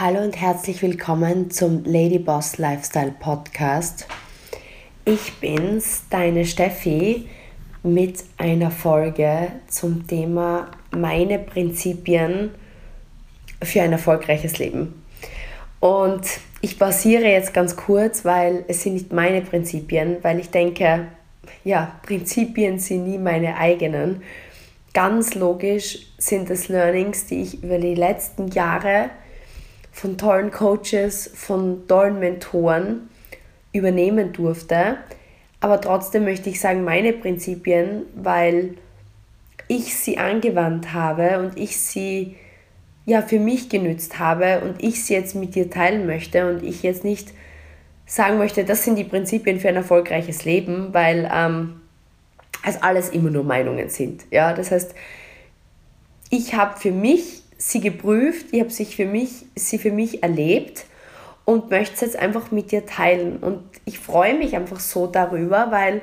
Hallo 0.00 0.20
und 0.20 0.40
herzlich 0.40 0.80
willkommen 0.80 1.50
zum 1.50 1.82
Lady 1.84 2.20
Boss 2.20 2.56
Lifestyle 2.56 3.12
Podcast. 3.18 4.06
Ich 5.04 5.32
bin's, 5.40 6.04
deine 6.08 6.44
Steffi, 6.44 7.28
mit 7.82 8.22
einer 8.36 8.70
Folge 8.70 9.48
zum 9.66 10.06
Thema 10.06 10.70
meine 10.92 11.40
Prinzipien 11.40 12.52
für 13.60 13.82
ein 13.82 13.90
erfolgreiches 13.90 14.60
Leben. 14.60 15.02
Und 15.80 16.22
ich 16.60 16.78
basiere 16.78 17.26
jetzt 17.26 17.52
ganz 17.52 17.74
kurz, 17.74 18.24
weil 18.24 18.64
es 18.68 18.84
sind 18.84 18.92
nicht 18.92 19.12
meine 19.12 19.40
Prinzipien, 19.40 20.18
weil 20.22 20.38
ich 20.38 20.50
denke, 20.50 21.08
ja, 21.64 21.98
Prinzipien 22.06 22.78
sind 22.78 23.02
nie 23.02 23.18
meine 23.18 23.56
eigenen. 23.56 24.22
Ganz 24.94 25.34
logisch 25.34 26.06
sind 26.18 26.50
es 26.50 26.68
Learnings, 26.68 27.26
die 27.26 27.42
ich 27.42 27.64
über 27.64 27.78
die 27.78 27.96
letzten 27.96 28.46
Jahre 28.46 29.10
von 29.98 30.16
tollen 30.16 30.52
Coaches, 30.52 31.28
von 31.34 31.88
tollen 31.88 32.20
Mentoren 32.20 33.08
übernehmen 33.72 34.32
durfte. 34.32 34.98
Aber 35.58 35.80
trotzdem 35.80 36.22
möchte 36.22 36.50
ich 36.50 36.60
sagen, 36.60 36.84
meine 36.84 37.12
Prinzipien, 37.12 38.02
weil 38.14 38.74
ich 39.66 39.96
sie 39.96 40.16
angewandt 40.16 40.92
habe 40.92 41.40
und 41.40 41.58
ich 41.58 41.76
sie 41.78 42.36
ja 43.06 43.22
für 43.22 43.40
mich 43.40 43.70
genützt 43.70 44.20
habe 44.20 44.60
und 44.60 44.84
ich 44.84 45.04
sie 45.04 45.14
jetzt 45.14 45.34
mit 45.34 45.56
dir 45.56 45.68
teilen 45.68 46.06
möchte 46.06 46.48
und 46.48 46.62
ich 46.62 46.84
jetzt 46.84 47.02
nicht 47.02 47.32
sagen 48.06 48.38
möchte, 48.38 48.64
das 48.64 48.84
sind 48.84 48.96
die 48.96 49.04
Prinzipien 49.04 49.58
für 49.58 49.68
ein 49.68 49.76
erfolgreiches 49.76 50.44
Leben, 50.44 50.94
weil 50.94 51.28
ähm, 51.34 51.80
es 52.64 52.80
alles 52.80 53.08
immer 53.08 53.30
nur 53.30 53.42
Meinungen 53.42 53.88
sind. 53.88 54.26
Ja, 54.30 54.52
das 54.52 54.70
heißt, 54.70 54.94
ich 56.30 56.54
habe 56.54 56.78
für 56.78 56.92
mich 56.92 57.37
sie 57.58 57.80
geprüft, 57.80 58.46
ich 58.52 58.60
habe 58.60 58.70
sich 58.70 58.96
für 58.96 59.04
mich, 59.04 59.44
sie 59.54 59.78
für 59.78 59.90
mich 59.90 60.22
erlebt 60.22 60.86
und 61.44 61.70
möchte 61.70 61.94
es 61.96 62.00
jetzt 62.00 62.16
einfach 62.16 62.50
mit 62.50 62.70
dir 62.70 62.86
teilen. 62.86 63.38
Und 63.38 63.62
ich 63.84 63.98
freue 63.98 64.34
mich 64.34 64.56
einfach 64.56 64.80
so 64.80 65.06
darüber, 65.06 65.70
weil 65.70 66.00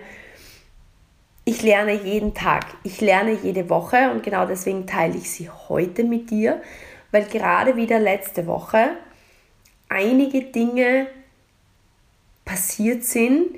ich 1.46 1.64
lerne 1.64 1.94
jeden 1.94 2.34
Tag, 2.34 2.66
ich 2.84 3.02
lerne 3.02 3.38
jede 3.42 3.70
Woche 3.70 4.12
und 4.12 4.24
genau 4.24 4.46
deswegen 4.46 4.86
teile 4.86 5.16
ich 5.18 5.32
sie 5.32 5.50
heute 5.50 6.04
mit 6.04 6.30
dir, 6.30 6.62
weil 7.12 7.26
gerade 7.26 7.76
wieder 7.76 8.00
letzte 8.00 8.48
Woche 8.48 8.90
einige 9.88 10.42
Dinge 10.42 11.08
passiert 12.44 13.04
sind, 13.04 13.56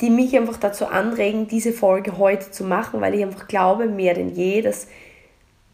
die 0.00 0.10
mich 0.10 0.36
einfach 0.36 0.56
dazu 0.56 0.86
anregen, 0.86 1.46
diese 1.48 1.72
Folge 1.72 2.18
heute 2.18 2.50
zu 2.50 2.64
machen, 2.64 3.00
weil 3.00 3.14
ich 3.14 3.22
einfach 3.22 3.46
glaube, 3.46 3.86
mehr 3.86 4.14
denn 4.14 4.34
je, 4.34 4.62
dass 4.62 4.88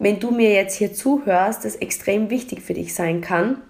wenn 0.03 0.19
du 0.19 0.33
mir 0.33 0.51
jetzt 0.51 0.77
hier 0.77 0.93
zuhörst, 0.93 1.65
das 1.65 1.77
extrem 1.77 2.29
wichtig 2.29 2.61
für 2.61 2.75
dich 2.75 2.93
sein 2.93 3.21
kann. 3.21 3.63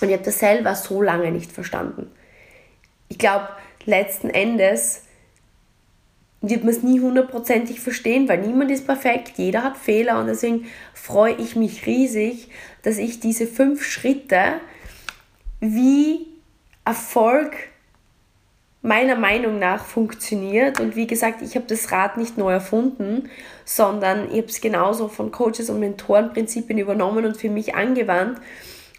Und 0.00 0.08
ich 0.08 0.14
habe 0.14 0.24
das 0.24 0.38
selber 0.38 0.74
so 0.74 1.02
lange 1.02 1.30
nicht 1.30 1.52
verstanden. 1.52 2.10
Ich 3.08 3.18
glaube, 3.18 3.46
letzten 3.84 4.30
Endes 4.30 5.02
wird 6.40 6.64
man 6.64 6.72
es 6.72 6.82
nie 6.82 7.00
hundertprozentig 7.00 7.78
verstehen, 7.78 8.26
weil 8.26 8.40
niemand 8.40 8.70
ist 8.70 8.86
perfekt, 8.86 9.32
jeder 9.36 9.62
hat 9.62 9.76
Fehler 9.76 10.18
und 10.18 10.28
deswegen 10.28 10.66
freue 10.94 11.34
ich 11.34 11.56
mich 11.56 11.84
riesig, 11.84 12.48
dass 12.82 12.96
ich 12.96 13.20
diese 13.20 13.46
fünf 13.46 13.84
Schritte, 13.84 14.54
wie 15.60 16.26
Erfolg 16.86 17.54
meiner 18.82 19.16
Meinung 19.16 19.58
nach 19.58 19.84
funktioniert. 19.84 20.80
Und 20.80 20.96
wie 20.96 21.06
gesagt, 21.06 21.42
ich 21.42 21.54
habe 21.54 21.66
das 21.66 21.92
Rad 21.92 22.16
nicht 22.16 22.38
neu 22.38 22.52
erfunden, 22.52 23.28
sondern 23.64 24.30
ich 24.30 24.38
habe 24.38 24.46
es 24.46 24.60
genauso 24.60 25.08
von 25.08 25.30
Coaches 25.30 25.68
und 25.68 25.80
Mentorenprinzipien 25.80 26.78
übernommen 26.78 27.24
und 27.26 27.36
für 27.36 27.50
mich 27.50 27.74
angewandt. 27.74 28.40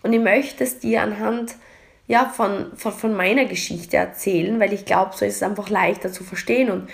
Und 0.04 0.14
ich 0.14 0.20
möchte 0.20 0.64
es 0.64 0.80
dir 0.80 1.02
anhand 1.02 1.56
ja, 2.08 2.26
von, 2.26 2.76
von, 2.76 2.92
von 2.92 3.16
meiner 3.16 3.46
Geschichte 3.46 3.98
erzählen, 3.98 4.60
weil 4.60 4.74
ich 4.74 4.86
glaube, 4.86 5.12
so 5.16 5.26
ist 5.26 5.38
es 5.38 5.44
einfach 5.44 5.70
leichter 5.70 6.12
zu 6.12 6.24
verstehen. 6.24 6.70
Und 6.70 6.90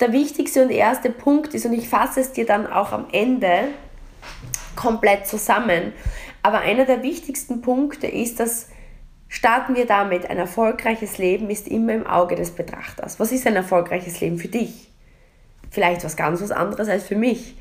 der 0.00 0.12
wichtigste 0.12 0.62
und 0.62 0.70
erste 0.70 1.10
Punkt 1.10 1.54
ist, 1.54 1.64
und 1.64 1.72
ich 1.72 1.88
fasse 1.88 2.20
es 2.20 2.32
dir 2.32 2.44
dann 2.44 2.66
auch 2.66 2.92
am 2.92 3.06
Ende 3.12 3.68
komplett 4.74 5.26
zusammen, 5.26 5.92
aber 6.42 6.60
einer 6.60 6.84
der 6.84 7.02
wichtigsten 7.02 7.62
Punkte 7.62 8.06
ist, 8.06 8.38
dass 8.38 8.68
Starten 9.36 9.76
wir 9.76 9.84
damit, 9.84 10.30
ein 10.30 10.38
erfolgreiches 10.38 11.18
Leben 11.18 11.50
ist 11.50 11.68
immer 11.68 11.92
im 11.92 12.06
Auge 12.06 12.36
des 12.36 12.52
Betrachters. 12.52 13.20
Was 13.20 13.32
ist 13.32 13.46
ein 13.46 13.54
erfolgreiches 13.54 14.18
Leben 14.22 14.38
für 14.38 14.48
dich? 14.48 14.88
Vielleicht 15.70 16.04
was 16.04 16.16
ganz 16.16 16.40
was 16.40 16.52
anderes 16.52 16.88
als 16.88 17.04
für 17.04 17.16
mich. 17.16 17.54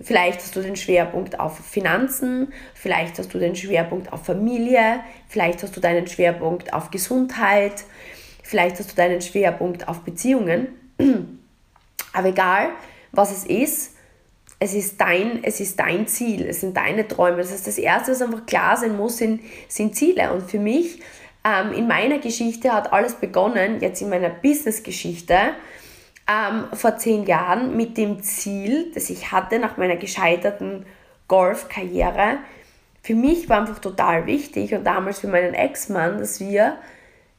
Vielleicht 0.00 0.38
hast 0.38 0.54
du 0.54 0.62
den 0.62 0.76
Schwerpunkt 0.76 1.40
auf 1.40 1.58
Finanzen, 1.58 2.52
vielleicht 2.72 3.18
hast 3.18 3.34
du 3.34 3.40
den 3.40 3.56
Schwerpunkt 3.56 4.12
auf 4.12 4.24
Familie, 4.24 5.00
vielleicht 5.26 5.64
hast 5.64 5.76
du 5.76 5.80
deinen 5.80 6.06
Schwerpunkt 6.06 6.72
auf 6.72 6.92
Gesundheit, 6.92 7.82
vielleicht 8.44 8.78
hast 8.78 8.92
du 8.92 8.94
deinen 8.94 9.22
Schwerpunkt 9.22 9.88
auf 9.88 10.02
Beziehungen. 10.02 10.68
Aber 12.12 12.28
egal, 12.28 12.68
was 13.10 13.32
es 13.32 13.44
ist, 13.44 13.96
es 14.62 14.74
ist 14.74 15.00
dein, 15.00 15.42
es 15.42 15.58
ist 15.58 15.80
dein 15.80 16.06
Ziel, 16.06 16.46
es 16.46 16.60
sind 16.60 16.76
deine 16.76 17.08
Träume. 17.08 17.38
Das 17.38 17.50
heißt, 17.50 17.66
das 17.66 17.78
Erste, 17.78 18.12
was 18.12 18.22
einfach 18.22 18.46
klar 18.46 18.76
sein 18.76 18.96
muss, 18.96 19.16
sind, 19.16 19.40
sind 19.66 19.96
Ziele. 19.96 20.32
Und 20.32 20.48
für 20.48 20.60
mich, 20.60 21.00
ähm, 21.44 21.72
in 21.72 21.88
meiner 21.88 22.18
Geschichte 22.20 22.72
hat 22.72 22.92
alles 22.92 23.14
begonnen, 23.14 23.80
jetzt 23.80 24.00
in 24.02 24.08
meiner 24.08 24.28
Business-Geschichte, 24.30 25.34
ähm, 26.30 26.66
vor 26.74 26.96
zehn 26.96 27.26
Jahren 27.26 27.76
mit 27.76 27.98
dem 27.98 28.22
Ziel, 28.22 28.92
das 28.94 29.10
ich 29.10 29.32
hatte 29.32 29.58
nach 29.58 29.78
meiner 29.78 29.96
gescheiterten 29.96 30.86
Golfkarriere. 31.26 32.38
Für 33.02 33.16
mich 33.16 33.48
war 33.48 33.62
einfach 33.62 33.80
total 33.80 34.26
wichtig 34.26 34.74
und 34.74 34.84
damals 34.84 35.18
für 35.18 35.26
meinen 35.26 35.54
Ex-Mann, 35.54 36.18
dass 36.18 36.38
wir, 36.38 36.76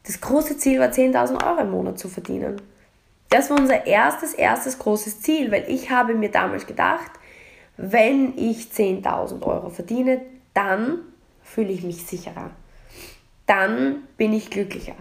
das 0.06 0.20
große 0.20 0.58
Ziel 0.58 0.82
war 0.82 0.90
10.000 0.90 1.42
Euro 1.42 1.62
im 1.62 1.72
Monat 1.72 1.98
zu 1.98 2.10
verdienen. 2.10 2.62
Das 3.34 3.50
war 3.50 3.58
unser 3.58 3.88
erstes, 3.88 4.36
erstes 4.36 4.78
großes 4.78 5.22
Ziel, 5.22 5.52
weil 5.52 5.66
ich 5.68 5.90
habe 5.90 6.14
mir 6.14 6.30
damals 6.30 6.68
gedacht, 6.68 7.10
wenn 7.78 8.38
ich 8.38 8.68
10.000 8.68 9.42
Euro 9.42 9.72
verdiene, 9.72 10.22
dann 10.54 11.00
fühle 11.42 11.72
ich 11.72 11.82
mich 11.82 12.06
sicherer. 12.06 12.52
Dann 13.48 14.04
bin 14.18 14.34
ich 14.34 14.52
glücklicher. 14.52 14.94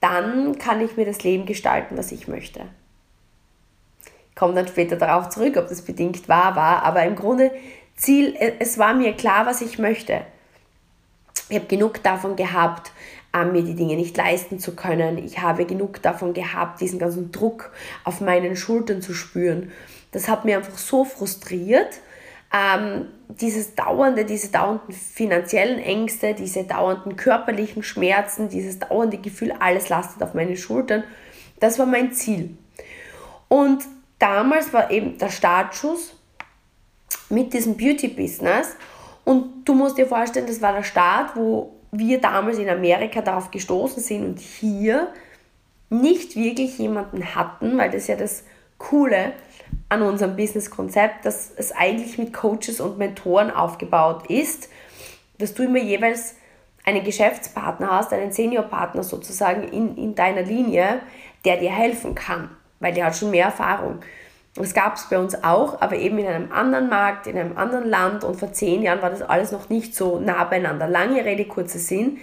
Dann 0.00 0.56
kann 0.56 0.80
ich 0.80 0.96
mir 0.96 1.04
das 1.04 1.22
Leben 1.22 1.44
gestalten, 1.44 1.98
was 1.98 2.12
ich 2.12 2.28
möchte. 2.28 2.62
Ich 4.30 4.36
komme 4.36 4.54
dann 4.54 4.68
später 4.68 4.96
darauf 4.96 5.28
zurück, 5.28 5.58
ob 5.58 5.68
das 5.68 5.82
bedingt 5.82 6.30
wahr 6.30 6.56
war, 6.56 6.82
aber 6.82 7.04
im 7.04 7.14
Grunde 7.14 7.50
Ziel, 7.94 8.34
es 8.58 8.78
war 8.78 8.94
mir 8.94 9.12
klar, 9.12 9.44
was 9.44 9.60
ich 9.60 9.78
möchte. 9.78 10.22
Ich 11.50 11.56
habe 11.56 11.66
genug 11.66 12.02
davon 12.02 12.36
gehabt, 12.36 12.90
mir 13.44 13.62
die 13.62 13.74
Dinge 13.74 13.96
nicht 13.96 14.16
leisten 14.16 14.58
zu 14.58 14.74
können. 14.74 15.18
Ich 15.18 15.40
habe 15.40 15.66
genug 15.66 16.02
davon 16.02 16.32
gehabt, 16.32 16.80
diesen 16.80 16.98
ganzen 16.98 17.32
Druck 17.32 17.72
auf 18.04 18.20
meinen 18.20 18.56
Schultern 18.56 19.02
zu 19.02 19.12
spüren. 19.12 19.70
Das 20.12 20.28
hat 20.28 20.44
mir 20.44 20.56
einfach 20.56 20.78
so 20.78 21.04
frustriert. 21.04 22.00
Ähm, 22.54 23.06
dieses 23.28 23.74
dauernde, 23.74 24.24
diese 24.24 24.50
dauernden 24.50 24.94
finanziellen 24.94 25.78
Ängste, 25.78 26.34
diese 26.34 26.64
dauernden 26.64 27.16
körperlichen 27.16 27.82
Schmerzen, 27.82 28.48
dieses 28.48 28.78
dauernde 28.78 29.18
Gefühl, 29.18 29.52
alles 29.58 29.88
lastet 29.88 30.22
auf 30.22 30.34
meinen 30.34 30.56
Schultern. 30.56 31.04
Das 31.60 31.78
war 31.78 31.86
mein 31.86 32.12
Ziel. 32.12 32.56
Und 33.48 33.84
damals 34.18 34.72
war 34.72 34.90
eben 34.90 35.18
der 35.18 35.30
Startschuss 35.30 36.14
mit 37.28 37.52
diesem 37.52 37.76
Beauty-Business. 37.76 38.76
Und 39.24 39.64
du 39.64 39.74
musst 39.74 39.98
dir 39.98 40.06
vorstellen, 40.06 40.46
das 40.46 40.62
war 40.62 40.72
der 40.72 40.84
Start, 40.84 41.34
wo 41.34 41.75
wir 41.98 42.20
damals 42.20 42.58
in 42.58 42.68
Amerika 42.68 43.20
darauf 43.20 43.50
gestoßen 43.50 44.02
sind 44.02 44.24
und 44.24 44.38
hier 44.40 45.08
nicht 45.88 46.36
wirklich 46.36 46.78
jemanden 46.78 47.34
hatten, 47.34 47.78
weil 47.78 47.90
das 47.90 48.06
ja 48.06 48.16
das 48.16 48.44
Coole 48.78 49.32
an 49.88 50.02
unserem 50.02 50.36
Business-Konzept, 50.36 51.24
dass 51.24 51.50
es 51.56 51.72
eigentlich 51.72 52.18
mit 52.18 52.32
Coaches 52.32 52.80
und 52.80 52.98
Mentoren 52.98 53.50
aufgebaut 53.50 54.28
ist, 54.28 54.68
dass 55.38 55.54
du 55.54 55.64
immer 55.64 55.78
jeweils 55.78 56.36
einen 56.84 57.04
Geschäftspartner 57.04 57.90
hast, 57.90 58.12
einen 58.12 58.32
Seniorpartner 58.32 59.02
sozusagen 59.02 59.64
in, 59.68 59.96
in 59.96 60.14
deiner 60.14 60.42
Linie, 60.42 61.00
der 61.44 61.56
dir 61.56 61.70
helfen 61.70 62.14
kann, 62.14 62.50
weil 62.80 62.92
der 62.94 63.06
hat 63.06 63.16
schon 63.16 63.30
mehr 63.30 63.46
Erfahrung. 63.46 64.00
Das 64.56 64.72
gab 64.72 64.96
es 64.96 65.08
bei 65.08 65.18
uns 65.18 65.42
auch, 65.44 65.80
aber 65.82 65.96
eben 65.96 66.18
in 66.18 66.26
einem 66.26 66.50
anderen 66.50 66.88
Markt, 66.88 67.26
in 67.26 67.36
einem 67.36 67.58
anderen 67.58 67.88
Land 67.88 68.24
und 68.24 68.36
vor 68.36 68.52
zehn 68.52 68.82
Jahren 68.82 69.02
war 69.02 69.10
das 69.10 69.22
alles 69.22 69.52
noch 69.52 69.68
nicht 69.68 69.94
so 69.94 70.18
nah 70.18 70.44
beieinander. 70.44 70.88
Lange 70.88 71.24
Rede, 71.24 71.44
kurzer 71.44 71.78
Sinn. 71.78 72.18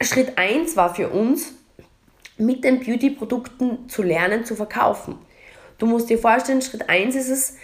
Schritt 0.00 0.38
1 0.38 0.76
war 0.76 0.94
für 0.94 1.08
uns, 1.10 1.54
mit 2.38 2.64
den 2.64 2.80
Beauty-Produkten 2.80 3.88
zu 3.88 4.02
lernen, 4.02 4.44
zu 4.44 4.56
verkaufen. 4.56 5.18
Du 5.78 5.86
musst 5.86 6.10
dir 6.10 6.18
vorstellen, 6.18 6.62
Schritt 6.62 6.88
1 6.88 7.14
ist 7.14 7.28
es, 7.28 7.56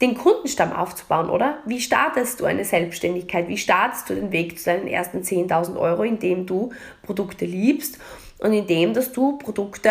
den 0.00 0.16
Kundenstamm 0.16 0.72
aufzubauen, 0.72 1.28
oder? 1.28 1.58
Wie 1.66 1.80
startest 1.80 2.40
du 2.40 2.46
eine 2.46 2.64
Selbstständigkeit? 2.64 3.48
Wie 3.48 3.58
startest 3.58 4.08
du 4.08 4.14
den 4.14 4.32
Weg 4.32 4.58
zu 4.58 4.64
deinen 4.64 4.88
ersten 4.88 5.18
10.000 5.18 5.78
Euro, 5.78 6.04
indem 6.04 6.46
du 6.46 6.70
Produkte 7.02 7.44
liebst 7.44 7.98
und 8.38 8.52
indem, 8.52 8.94
dass 8.94 9.12
du 9.12 9.36
Produkte 9.36 9.90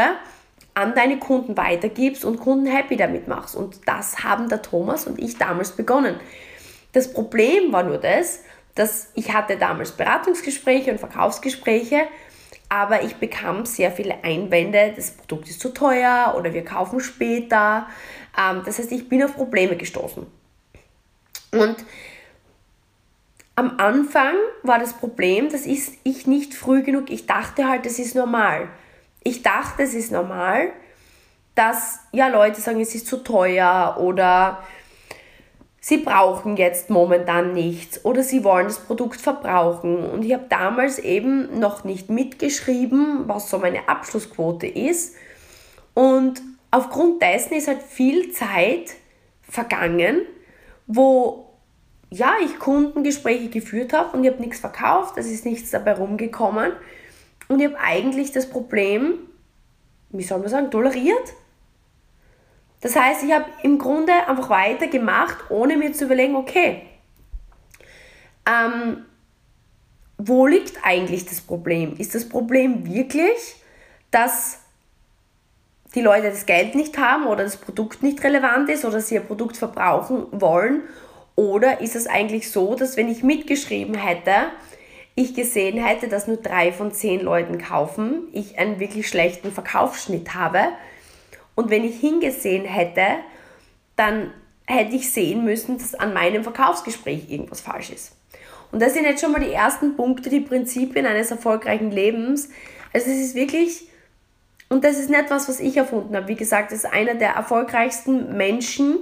an 0.80 0.96
deine 0.96 1.20
Kunden 1.20 1.58
weitergibst 1.58 2.24
und 2.24 2.40
Kunden 2.40 2.66
happy 2.66 2.96
damit 2.96 3.28
machst. 3.28 3.56
Und 3.56 3.88
das 3.88 4.24
haben 4.24 4.48
der 4.50 4.62
Thomas 4.62 5.06
und 5.06 5.20
ich 5.20 5.38
damals 5.38 5.72
begonnen. 5.72 6.16
Das 6.94 7.12
Problem 7.12 7.72
war 7.72 7.84
nur 7.84 7.98
das, 7.98 8.42
dass 8.76 9.10
ich 9.14 9.34
hatte 9.34 9.58
damals 9.58 9.92
Beratungsgespräche 9.92 10.92
und 10.92 11.00
Verkaufsgespräche, 11.00 12.04
aber 12.70 13.04
ich 13.04 13.16
bekam 13.16 13.66
sehr 13.66 13.92
viele 13.92 14.24
Einwände, 14.24 14.94
das 14.96 15.12
Produkt 15.12 15.50
ist 15.50 15.60
zu 15.60 15.70
teuer 15.70 16.36
oder 16.38 16.54
wir 16.54 16.64
kaufen 16.64 17.00
später. 17.00 17.88
Ähm, 18.38 18.62
das 18.66 18.80
heißt, 18.80 18.92
ich 18.92 19.10
bin 19.10 19.24
auf 19.24 19.36
Probleme 19.36 19.76
gestoßen. 19.76 20.26
Und 21.52 21.76
am 23.56 23.80
Anfang 23.80 24.36
war 24.64 24.80
das 24.80 24.94
Problem, 24.94 25.50
dass 25.50 25.66
ich, 25.66 26.00
ich 26.04 26.28
nicht 26.28 26.54
früh 26.54 26.84
genug, 26.84 27.10
ich 27.10 27.26
dachte 27.26 27.68
halt, 27.68 27.86
das 27.86 28.00
ist 28.00 28.16
normal. 28.16 28.70
Ich 29.24 29.44
dachte, 29.44 29.84
es 29.84 29.94
ist 29.94 30.12
normal, 30.12 30.72
dass 31.56 32.00
ja 32.12 32.28
Leute 32.28 32.62
sagen, 32.62 32.80
es 32.80 32.96
ist 32.96 33.08
zu 33.08 33.18
teuer 33.18 33.98
oder 34.00 34.64
sie 35.82 35.98
brauchen 35.98 36.58
jetzt 36.58 36.90
momentan 36.90 37.54
nichts 37.54 38.04
oder 38.06 38.24
sie 38.24 38.44
wollen 38.44 38.68
das 38.68 38.80
Produkt 38.80 39.20
verbrauchen. 39.20 40.06
Und 40.06 40.24
ich 40.24 40.34
habe 40.34 40.46
damals 40.50 41.00
eben 41.00 41.60
noch 41.60 41.84
nicht 41.84 42.10
mitgeschrieben, 42.10 43.28
was 43.28 43.50
so 43.50 43.58
meine 43.58 43.90
Abschlussquote 43.90 44.68
ist. 44.68 45.16
Und 45.94 46.42
aufgrund 46.72 47.22
dessen 47.22 47.56
ist 47.56 47.68
halt 47.68 47.82
viel 47.82 48.32
Zeit 48.32 48.96
vergangen, 49.42 50.22
wo 50.88 51.50
ja, 52.12 52.34
ich 52.44 52.58
Kundengespräche 52.58 53.50
geführt 53.50 53.94
habe 53.94 54.18
und 54.18 54.24
ich 54.24 54.32
habe 54.32 54.42
nichts 54.42 54.60
verkauft, 54.60 55.18
es 55.18 55.30
ist 55.30 55.46
nichts 55.46 55.72
dabei 55.72 55.94
rumgekommen. 55.94 56.72
Und 57.50 57.60
ich 57.60 57.66
habe 57.66 57.80
eigentlich 57.80 58.32
das 58.32 58.50
Problem, 58.50 59.16
wie 60.12 60.24
soll 60.24 60.40
man 60.40 60.50
sagen, 60.50 60.72
toleriert. 60.72 61.34
Das 62.82 62.96
heißt, 62.96 63.24
ich 63.24 63.34
habe 63.34 63.46
im 63.64 63.78
Grunde 63.78 64.14
einfach 64.28 64.50
weitergemacht, 64.50 65.50
ohne 65.50 65.76
mir 65.76 65.92
zu 65.92 66.06
überlegen, 66.06 66.36
okay, 66.36 66.84
ähm, 68.48 69.06
wo 70.18 70.48
liegt 70.48 70.78
eigentlich 70.84 71.26
das 71.26 71.42
Problem? 71.42 71.96
Ist 71.98 72.16
das 72.16 72.30
Problem 72.30 72.86
wirklich, 72.86 73.56
dass 74.12 74.60
die 75.96 76.02
Leute 76.02 76.30
das 76.30 76.46
Geld 76.46 76.76
nicht 76.76 76.98
haben 76.98 77.26
oder 77.26 77.44
das 77.44 77.58
Produkt 77.58 78.04
nicht 78.04 78.24
relevant 78.24 78.70
ist 78.70 78.86
oder 78.86 79.02
sie 79.02 79.16
ihr 79.16 79.22
Produkt 79.22 79.58
verbrauchen 79.58 80.28
wollen 80.32 80.84
oder 81.36 81.82
ist 81.82 81.96
es 81.96 82.06
eigentlich 82.06 82.52
so, 82.52 82.76
dass 82.76 82.96
wenn 82.98 83.08
ich 83.08 83.24
mitgeschrieben 83.24 83.96
hätte, 83.96 84.52
ich 85.16 85.34
gesehen 85.34 85.84
hätte, 85.84 86.08
dass 86.08 86.28
nur 86.28 86.38
drei 86.38 86.72
von 86.72 86.92
zehn 86.92 87.22
Leuten 87.22 87.58
kaufen, 87.58 88.28
ich 88.32 88.58
einen 88.58 88.80
wirklich 88.80 89.08
schlechten 89.08 89.52
Verkaufsschnitt 89.52 90.34
habe 90.34 90.70
und 91.56 91.70
wenn 91.70 91.84
ich 91.84 92.00
hingesehen 92.00 92.66
hätte, 92.66 93.18
dann 93.96 94.32
hätte 94.66 94.96
ich 94.96 95.12
sehen 95.12 95.44
müssen, 95.44 95.78
dass 95.78 95.94
an 95.94 96.14
meinem 96.14 96.44
Verkaufsgespräch 96.44 97.30
irgendwas 97.30 97.60
falsch 97.60 97.90
ist. 97.90 98.16
Und 98.72 98.82
das 98.82 98.94
sind 98.94 99.04
jetzt 99.04 99.22
schon 99.22 99.32
mal 99.32 99.42
die 99.42 99.52
ersten 99.52 99.96
Punkte, 99.96 100.30
die 100.30 100.40
Prinzipien 100.40 101.06
eines 101.06 101.32
erfolgreichen 101.32 101.92
Lebens. 101.92 102.50
Also 102.94 103.10
es 103.10 103.18
ist 103.18 103.36
wirklich, 103.36 103.90
und 104.70 104.84
das 104.84 104.98
ist 104.98 105.10
nicht 105.10 105.30
was, 105.30 105.50
was 105.50 105.60
ich 105.60 105.76
erfunden 105.76 106.16
habe. 106.16 106.28
Wie 106.28 106.36
gesagt, 106.36 106.72
das 106.72 106.86
ist 106.86 106.94
einer 106.94 107.16
der 107.16 107.32
erfolgreichsten 107.32 108.38
Menschen, 108.38 109.00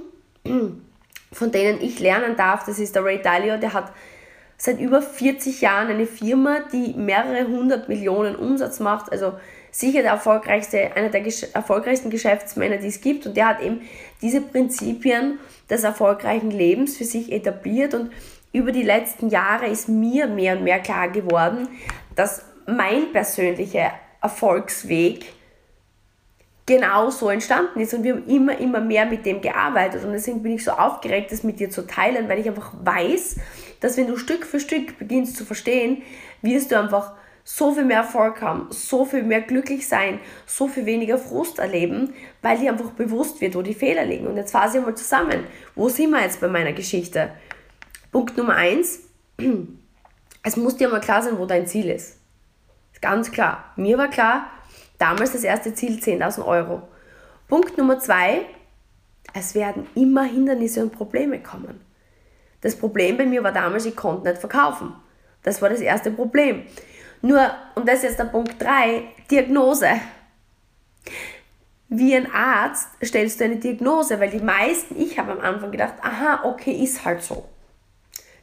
von 1.32 1.52
denen 1.52 1.80
ich 1.80 2.00
lernen 2.00 2.36
darf, 2.36 2.64
das 2.64 2.78
ist 2.78 2.94
der 2.94 3.04
Ray 3.04 3.20
Dalio, 3.20 3.58
der 3.58 3.74
hat 3.74 3.92
seit 4.58 4.80
über 4.80 5.00
40 5.00 5.60
Jahren 5.60 5.88
eine 5.88 6.06
Firma, 6.06 6.58
die 6.72 6.92
mehrere 6.94 7.46
hundert 7.46 7.88
Millionen 7.88 8.36
Umsatz 8.36 8.80
macht, 8.80 9.10
also 9.10 9.34
sicher 9.70 10.02
der 10.02 10.10
erfolgreichste, 10.10 10.96
einer 10.96 11.08
der 11.08 11.24
erfolgreichsten 11.54 12.10
Geschäftsmänner, 12.10 12.78
die 12.78 12.88
es 12.88 13.00
gibt 13.00 13.26
und 13.26 13.36
der 13.36 13.46
hat 13.46 13.62
eben 13.62 13.82
diese 14.20 14.40
Prinzipien 14.40 15.38
des 15.70 15.84
erfolgreichen 15.84 16.50
Lebens 16.50 16.96
für 16.96 17.04
sich 17.04 17.30
etabliert 17.30 17.94
und 17.94 18.10
über 18.52 18.72
die 18.72 18.82
letzten 18.82 19.28
Jahre 19.28 19.66
ist 19.66 19.88
mir 19.88 20.26
mehr 20.26 20.56
und 20.56 20.64
mehr 20.64 20.80
klar 20.80 21.08
geworden, 21.08 21.68
dass 22.16 22.42
mein 22.66 23.12
persönlicher 23.12 23.92
Erfolgsweg 24.20 25.26
genau 26.66 27.10
so 27.10 27.30
entstanden 27.30 27.80
ist. 27.80 27.94
Und 27.94 28.04
wir 28.04 28.14
haben 28.14 28.26
immer, 28.26 28.58
immer 28.58 28.80
mehr 28.80 29.06
mit 29.06 29.24
dem 29.24 29.40
gearbeitet. 29.40 30.04
Und 30.04 30.12
deswegen 30.12 30.42
bin 30.42 30.52
ich 30.52 30.64
so 30.64 30.72
aufgeregt, 30.72 31.32
das 31.32 31.42
mit 31.42 31.60
dir 31.60 31.70
zu 31.70 31.86
teilen, 31.86 32.28
weil 32.28 32.38
ich 32.38 32.48
einfach 32.48 32.72
weiß, 32.82 33.36
dass 33.80 33.96
wenn 33.96 34.06
du 34.06 34.16
Stück 34.16 34.44
für 34.44 34.60
Stück 34.60 34.98
beginnst 34.98 35.36
zu 35.36 35.44
verstehen, 35.44 36.02
wirst 36.42 36.72
du 36.72 36.78
einfach 36.78 37.12
so 37.44 37.72
viel 37.72 37.84
mehr 37.84 37.98
Erfolg 37.98 38.42
haben, 38.42 38.66
so 38.70 39.04
viel 39.04 39.22
mehr 39.22 39.40
glücklich 39.40 39.88
sein, 39.88 40.20
so 40.46 40.68
viel 40.68 40.84
weniger 40.84 41.16
Frust 41.16 41.58
erleben, 41.58 42.12
weil 42.42 42.58
dir 42.58 42.72
einfach 42.72 42.90
bewusst 42.90 43.40
wird, 43.40 43.54
wo 43.54 43.62
die 43.62 43.74
Fehler 43.74 44.04
liegen. 44.04 44.26
Und 44.26 44.36
jetzt 44.36 44.52
fasse 44.52 44.78
ich 44.78 44.84
mal 44.84 44.94
zusammen. 44.94 45.44
Wo 45.74 45.88
sind 45.88 46.10
wir 46.10 46.22
jetzt 46.22 46.40
bei 46.40 46.48
meiner 46.48 46.72
Geschichte? 46.72 47.32
Punkt 48.12 48.36
Nummer 48.36 48.56
eins: 48.56 49.00
Es 50.42 50.56
muss 50.56 50.76
dir 50.76 50.88
mal 50.88 51.00
klar 51.00 51.22
sein, 51.22 51.38
wo 51.38 51.46
dein 51.46 51.66
Ziel 51.66 51.88
ist. 51.90 52.18
Ganz 53.00 53.30
klar. 53.30 53.72
Mir 53.76 53.96
war 53.96 54.08
klar, 54.08 54.50
Damals 54.98 55.32
das 55.32 55.44
erste 55.44 55.72
Ziel 55.74 55.98
10.000 55.98 56.44
Euro. 56.44 56.82
Punkt 57.46 57.78
Nummer 57.78 57.98
zwei, 58.00 58.42
es 59.32 59.54
werden 59.54 59.86
immer 59.94 60.24
Hindernisse 60.24 60.82
und 60.82 60.92
Probleme 60.92 61.40
kommen. 61.40 61.80
Das 62.60 62.76
Problem 62.76 63.16
bei 63.16 63.26
mir 63.26 63.42
war 63.42 63.52
damals, 63.52 63.86
ich 63.86 63.96
konnte 63.96 64.28
nicht 64.28 64.40
verkaufen. 64.40 64.94
Das 65.42 65.62
war 65.62 65.68
das 65.68 65.80
erste 65.80 66.10
Problem. 66.10 66.64
Nur, 67.22 67.50
und 67.74 67.88
das 67.88 67.96
ist 67.96 68.02
jetzt 68.04 68.18
der 68.18 68.24
Punkt 68.24 68.60
3, 68.60 69.02
Diagnose. 69.30 69.88
Wie 71.88 72.14
ein 72.14 72.30
Arzt 72.32 72.88
stellst 73.02 73.40
du 73.40 73.44
eine 73.44 73.56
Diagnose, 73.56 74.20
weil 74.20 74.30
die 74.30 74.40
meisten, 74.40 75.00
ich 75.00 75.18
habe 75.18 75.32
am 75.32 75.40
Anfang 75.40 75.70
gedacht, 75.70 75.94
aha, 76.02 76.44
okay, 76.44 76.72
ist 76.72 77.04
halt 77.04 77.22
so. 77.22 77.48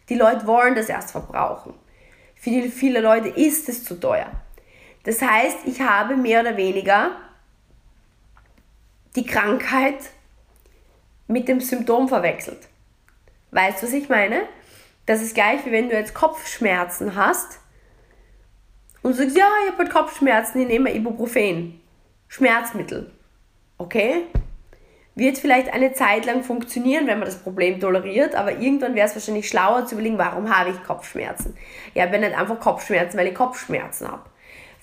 Die 0.09 0.15
Leute 0.15 0.47
wollen 0.47 0.75
das 0.75 0.89
erst 0.89 1.11
verbrauchen. 1.11 1.73
Für 2.35 2.69
viele 2.69 3.01
Leute 3.01 3.29
ist 3.29 3.69
es 3.69 3.83
zu 3.83 3.99
teuer. 3.99 4.31
Das 5.03 5.21
heißt, 5.21 5.59
ich 5.65 5.81
habe 5.81 6.15
mehr 6.15 6.41
oder 6.41 6.57
weniger 6.57 7.11
die 9.15 9.25
Krankheit 9.25 9.97
mit 11.27 11.47
dem 11.47 11.61
Symptom 11.61 12.07
verwechselt. 12.07 12.67
Weißt 13.55 13.81
du, 13.81 13.87
was 13.87 13.93
ich 13.93 14.09
meine? 14.09 14.41
Das 15.05 15.21
ist 15.21 15.33
gleich 15.33 15.65
wie 15.65 15.71
wenn 15.71 15.87
du 15.87 15.95
jetzt 15.95 16.13
Kopfschmerzen 16.13 17.15
hast 17.15 17.61
und 19.01 19.11
du 19.11 19.17
sagst, 19.17 19.37
ja, 19.37 19.47
ich 19.63 19.71
habe 19.71 19.83
halt 19.83 19.93
Kopfschmerzen, 19.93 20.59
ich 20.59 20.67
nehme 20.67 20.93
Ibuprofen. 20.93 21.79
Schmerzmittel. 22.27 23.13
Okay? 23.77 24.23
Wird 25.15 25.37
vielleicht 25.37 25.73
eine 25.73 25.93
Zeit 25.93 26.25
lang 26.25 26.43
funktionieren, 26.43 27.07
wenn 27.07 27.17
man 27.17 27.27
das 27.27 27.37
Problem 27.37 27.79
toleriert, 27.79 28.35
aber 28.35 28.51
irgendwann 28.59 28.93
wäre 28.93 29.07
es 29.07 29.15
wahrscheinlich 29.15 29.47
schlauer 29.47 29.85
zu 29.85 29.95
überlegen, 29.95 30.17
warum 30.17 30.53
habe 30.53 30.71
ich 30.71 30.83
Kopfschmerzen? 30.83 31.55
Ich 31.93 32.01
habe 32.01 32.19
nicht 32.19 32.37
einfach 32.37 32.59
Kopfschmerzen, 32.59 33.17
weil 33.17 33.27
ich 33.27 33.35
Kopfschmerzen 33.35 34.09
habe. 34.11 34.29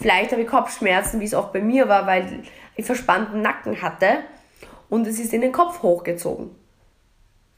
Vielleicht 0.00 0.32
habe 0.32 0.40
ich 0.40 0.49
Kopfschmerzen, 0.49 1.20
wie 1.20 1.26
es 1.26 1.35
auch 1.35 1.50
bei 1.50 1.61
mir 1.61 1.88
war, 1.88 2.06
weil 2.06 2.44
ich 2.76 2.87
verspannten 2.87 3.42
Nacken 3.42 3.82
hatte 3.82 4.20
und 4.88 5.06
es 5.06 5.20
ist 5.20 5.35
in 5.35 5.42
den 5.42 5.52
Kopf 5.52 5.82
hochgezogen. 5.82 6.62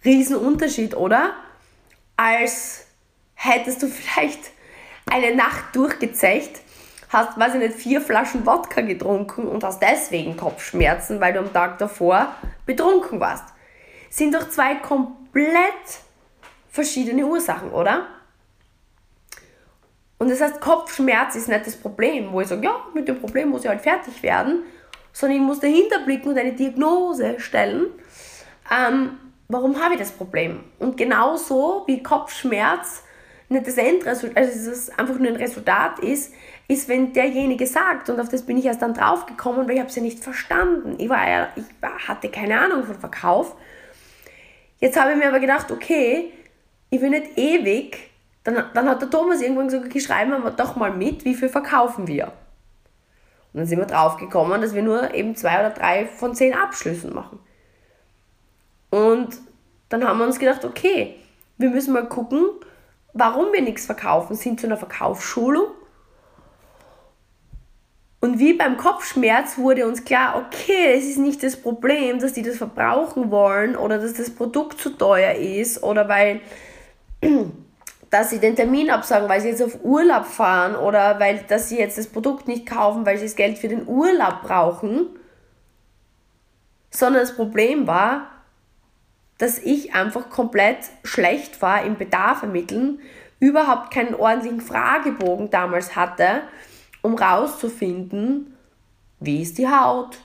Riesenunterschied, 0.05 0.97
oder? 0.97 1.33
Als 2.17 2.87
hättest 3.35 3.83
du 3.83 3.87
vielleicht 3.89 4.51
eine 5.11 5.35
Nacht 5.35 5.75
durchgezecht, 5.75 6.61
hast, 7.11 7.39
weiß 7.39 7.55
ich 7.55 7.61
nicht, 7.61 7.75
vier 7.75 8.01
Flaschen 8.01 8.45
Wodka 8.47 8.81
getrunken 8.81 9.47
und 9.47 9.63
hast 9.63 9.81
deswegen 9.81 10.37
Kopfschmerzen, 10.37 11.21
weil 11.21 11.33
du 11.33 11.41
am 11.41 11.53
Tag 11.53 11.79
davor 11.79 12.35
betrunken 12.67 13.21
warst. 13.21 13.45
Sind 14.11 14.35
doch 14.35 14.49
zwei 14.49 14.77
komplett 14.77 16.03
verschiedene 16.71 17.25
Ursachen, 17.25 17.71
oder? 17.71 18.07
Und 20.19 20.31
das 20.31 20.41
heißt, 20.41 20.61
Kopfschmerz 20.61 21.37
ist 21.37 21.49
nicht 21.49 21.67
das 21.67 21.77
Problem, 21.77 22.33
wo 22.33 22.41
ich 22.41 22.49
sage, 22.49 22.65
ja, 22.65 22.85
mit 22.95 23.09
dem 23.09 23.21
Problem 23.21 23.51
muss 23.51 23.63
ich 23.63 23.69
halt 23.69 23.83
fertig 23.83 24.23
werden, 24.23 24.63
sondern 25.13 25.39
ich 25.39 25.45
muss 25.45 25.61
dahinter 25.61 26.01
blicken 26.05 26.31
und 26.31 26.39
eine 26.39 26.53
Diagnose 26.53 27.39
stellen. 27.39 27.87
Ähm, 28.71 29.19
warum 29.55 29.83
habe 29.83 29.95
ich 29.95 30.01
das 30.01 30.13
Problem? 30.13 30.61
Und 30.79 30.97
genauso 30.97 31.85
wie 31.87 32.03
Kopfschmerz 32.03 33.05
nicht 33.49 33.67
das 33.67 33.79
Endresultat, 33.79 34.37
also 34.37 34.71
es 34.71 34.91
einfach 34.99 35.19
nur 35.19 35.29
ein 35.29 35.37
Resultat 35.37 36.01
ist, 36.01 36.35
ist, 36.67 36.89
wenn 36.89 37.13
derjenige 37.13 37.67
sagt, 37.67 38.11
und 38.11 38.19
auf 38.19 38.29
das 38.29 38.43
bin 38.43 38.59
ich 38.59 38.65
erst 38.65 38.83
dann 38.83 38.95
draufgekommen, 38.95 39.67
weil 39.69 39.75
ich 39.75 39.81
habe 39.81 39.91
es 39.91 39.97
ja 39.97 40.03
nicht 40.03 40.23
verstanden. 40.23 40.97
Ich, 40.99 41.09
war 41.09 41.29
ja, 41.29 41.49
ich 41.55 41.65
hatte 42.09 42.29
keine 42.31 42.59
Ahnung 42.59 42.85
von 42.85 42.99
Verkauf. 42.99 43.55
Jetzt 44.81 45.01
habe 45.01 45.13
ich 45.13 45.19
mir 45.19 45.29
aber 45.29 45.41
gedacht, 45.41 45.71
okay, 45.71 46.33
ich 46.91 47.01
will 47.01 47.11
nicht 47.11 47.39
ewig 47.39 48.11
dann, 48.45 48.63
dann 48.75 48.89
hat 48.89 49.01
der 49.01 49.11
Thomas 49.11 49.41
irgendwann 49.41 49.69
gesagt, 49.69 49.87
okay, 49.87 50.01
schreiben 50.01 50.31
wir 50.31 50.51
doch 50.51 50.77
mal 50.77 50.93
mit, 50.93 51.25
wie 51.25 51.35
viel 51.35 51.49
verkaufen 51.49 52.07
wir. 52.07 52.27
Und 53.53 53.61
dann 53.61 53.67
sind 53.67 53.79
wir 53.79 53.87
drauf 53.87 54.19
gekommen, 54.19 54.61
dass 54.61 54.75
wir 54.75 54.83
nur 54.83 55.15
eben 55.15 55.35
zwei 55.35 55.61
oder 55.61 55.71
drei 55.71 56.07
von 56.07 56.35
zehn 56.35 56.55
Abschlüssen 56.55 57.15
machen. 57.15 57.39
Und 58.95 59.39
dann 59.89 60.07
haben 60.07 60.21
wir 60.21 60.25
uns 60.25 60.39
gedacht, 60.39 60.65
okay, 60.65 61.17
wir 61.59 61.69
müssen 61.71 61.93
mal 61.93 62.09
gucken, 62.09 62.47
warum 63.13 63.53
wir 63.53 63.61
nichts 63.61 63.87
verkaufen. 63.87 64.37
Sind 64.37 64.61
zu 64.61 64.69
einer 64.69 64.77
Verkaufsschulung. 64.77 65.67
Und 68.21 68.39
wie 68.39 68.53
beim 68.53 68.77
Kopfschmerz 68.77 69.59
wurde 69.59 69.89
uns 69.89 70.05
klar, 70.05 70.37
okay, 70.37 70.95
es 70.97 71.07
ist 71.07 71.19
nicht 71.19 71.43
das 71.43 71.57
Problem, 71.57 72.21
dass 72.21 72.35
die 72.35 72.43
das 72.43 72.57
verbrauchen 72.57 73.33
wollen 73.33 73.75
oder 73.75 73.99
dass 73.99 74.15
das 74.15 74.31
Produkt 74.31 74.81
zu 74.81 74.91
teuer 74.91 75.35
ist 75.35 75.83
oder 75.83 76.09
weil 76.09 76.41
dass 78.11 78.31
sie 78.31 78.39
den 78.39 78.55
Termin 78.55 78.91
absagen, 78.91 79.29
weil 79.29 79.41
sie 79.41 79.49
jetzt 79.49 79.63
auf 79.63 79.83
Urlaub 79.83 80.25
fahren 80.25 80.77
oder 80.77 81.19
weil 81.19 81.41
dass 81.49 81.69
sie 81.69 81.79
jetzt 81.79 81.99
das 81.99 82.07
Produkt 82.07 82.47
nicht 82.47 82.65
kaufen, 82.65 83.05
weil 83.05 83.19
sie 83.19 83.25
das 83.25 83.35
Geld 83.35 83.59
für 83.59 83.69
den 83.69 83.89
Urlaub 83.89 84.43
brauchen, 84.43 85.09
sondern 86.91 87.23
das 87.23 87.35
Problem 87.35 87.89
war, 87.89 88.31
dass 89.39 89.59
ich 89.59 89.95
einfach 89.95 90.31
komplett 90.31 90.79
schlecht 91.03 91.61
war 91.63 91.85
im 91.85 91.97
Bedarf 91.97 92.43
ermitteln, 92.43 93.01
überhaupt 93.41 93.93
keinen 93.93 94.15
ordentlichen 94.15 94.61
Fragebogen 94.61 95.51
damals 95.51 95.97
hatte, 95.97 96.43
um 97.03 97.15
rauszufinden, 97.15 98.57
wie 99.21 99.43
ist 99.43 99.59
die 99.59 99.69
Haut, 99.69 100.19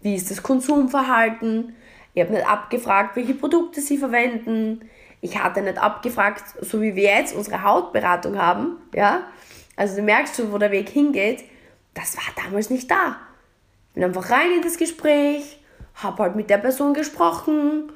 wie 0.00 0.14
ist 0.14 0.30
das 0.30 0.42
Konsumverhalten. 0.42 1.74
Ich 2.14 2.22
habe 2.22 2.34
nicht 2.34 2.46
abgefragt, 2.46 3.16
welche 3.16 3.34
Produkte 3.34 3.80
sie 3.80 3.98
verwenden, 3.98 4.88
ich 5.20 5.42
hatte 5.42 5.62
nicht 5.62 5.78
abgefragt, 5.78 6.42
so 6.60 6.80
wie 6.82 6.96
wir 6.96 7.04
jetzt 7.04 7.34
unsere 7.34 7.62
Hautberatung 7.62 8.36
haben, 8.38 8.76
ja. 8.92 9.22
Also 9.76 9.96
du 9.96 10.02
merkst 10.02 10.36
schon, 10.36 10.52
wo 10.52 10.58
der 10.58 10.72
Weg 10.72 10.88
hingeht. 10.88 11.44
Das 11.94 12.16
war 12.16 12.44
damals 12.44 12.70
nicht 12.70 12.90
da. 12.90 13.16
Ich 13.88 13.94
bin 13.94 14.04
einfach 14.04 14.30
rein 14.30 14.52
in 14.56 14.62
das 14.62 14.76
Gespräch, 14.76 15.60
habe 15.94 16.24
halt 16.24 16.36
mit 16.36 16.50
der 16.50 16.58
Person 16.58 16.92
gesprochen 16.92 17.92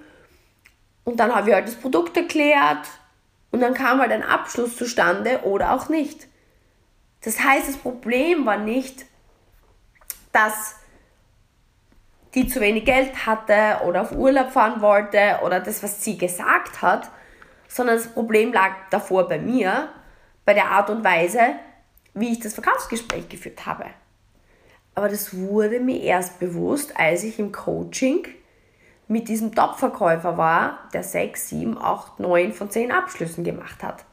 und 1.07 1.19
dann 1.19 1.35
habe 1.35 1.49
ich 1.49 1.55
halt 1.55 1.69
das 1.69 1.77
Produkt 1.77 2.17
erklärt 2.17 2.89
und 3.53 3.61
dann 3.61 3.75
kam 3.75 4.01
halt 4.01 4.11
ein 4.11 4.25
Abschluss 4.25 4.77
zustande 4.77 5.41
oder 5.45 5.73
auch 5.73 5.89
nicht. 5.89 6.27
Das 7.23 7.41
heißt, 7.41 7.69
das 7.69 7.77
Problem 7.77 8.45
war 8.45 8.59
nicht, 8.59 9.07
dass 10.33 10.75
die 12.35 12.49
zu 12.49 12.61
wenig 12.61 12.85
Geld 12.85 13.25
hatte 13.25 13.85
oder 13.87 14.03
auf 14.03 14.13
Urlaub 14.13 14.51
fahren 14.51 14.83
wollte 14.83 15.39
oder 15.45 15.61
das, 15.61 15.83
was 15.83 16.05
sie 16.05 16.19
gesagt 16.19 16.83
hat, 16.83 17.11
sondern 17.69 17.97
das 17.97 18.09
Problem 18.09 18.53
lag 18.53 18.73
davor 18.91 19.29
bei 19.29 19.39
mir, 19.39 19.89
bei 20.45 20.55
der 20.55 20.71
Art 20.71 20.91
und 20.91 21.05
Weise, 21.05 21.55
wie 22.15 22.33
ich 22.33 22.41
das 22.41 22.55
Verkaufsgespräch 22.55 23.29
geführt 23.29 23.65
habe. 23.65 23.87
Aber 24.97 25.09
das 25.09 25.37
wurde 25.37 25.79
mir 25.79 26.01
erst 26.03 26.41
bewusst, 26.41 26.99
als 26.99 27.23
ich 27.23 27.39
im 27.39 27.53
Coaching 27.53 28.27
mit 29.09 29.29
diesem 29.29 29.55
Top-Verkäufer 29.55 30.37
war, 30.37 30.89
der 30.93 31.03
6, 31.03 31.49
7, 31.49 31.79
8, 31.79 32.21
9 32.21 32.53
von 32.53 32.71
10 32.71 32.91
Abschlüssen 32.91 33.45
gemacht 33.45 33.83
hat. 33.83 34.05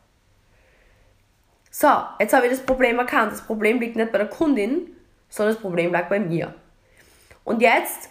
So, 1.71 1.87
jetzt 2.19 2.33
habe 2.33 2.45
ich 2.45 2.51
das 2.51 2.63
Problem 2.63 2.99
erkannt. 2.99 3.31
Das 3.31 3.41
Problem 3.41 3.79
liegt 3.79 3.95
nicht 3.95 4.11
bei 4.11 4.19
der 4.19 4.27
Kundin, 4.27 4.95
sondern 5.29 5.55
das 5.55 5.61
Problem 5.61 5.91
lag 5.91 6.07
bei 6.09 6.19
mir. 6.19 6.53
Und 7.43 7.61
jetzt, 7.61 8.09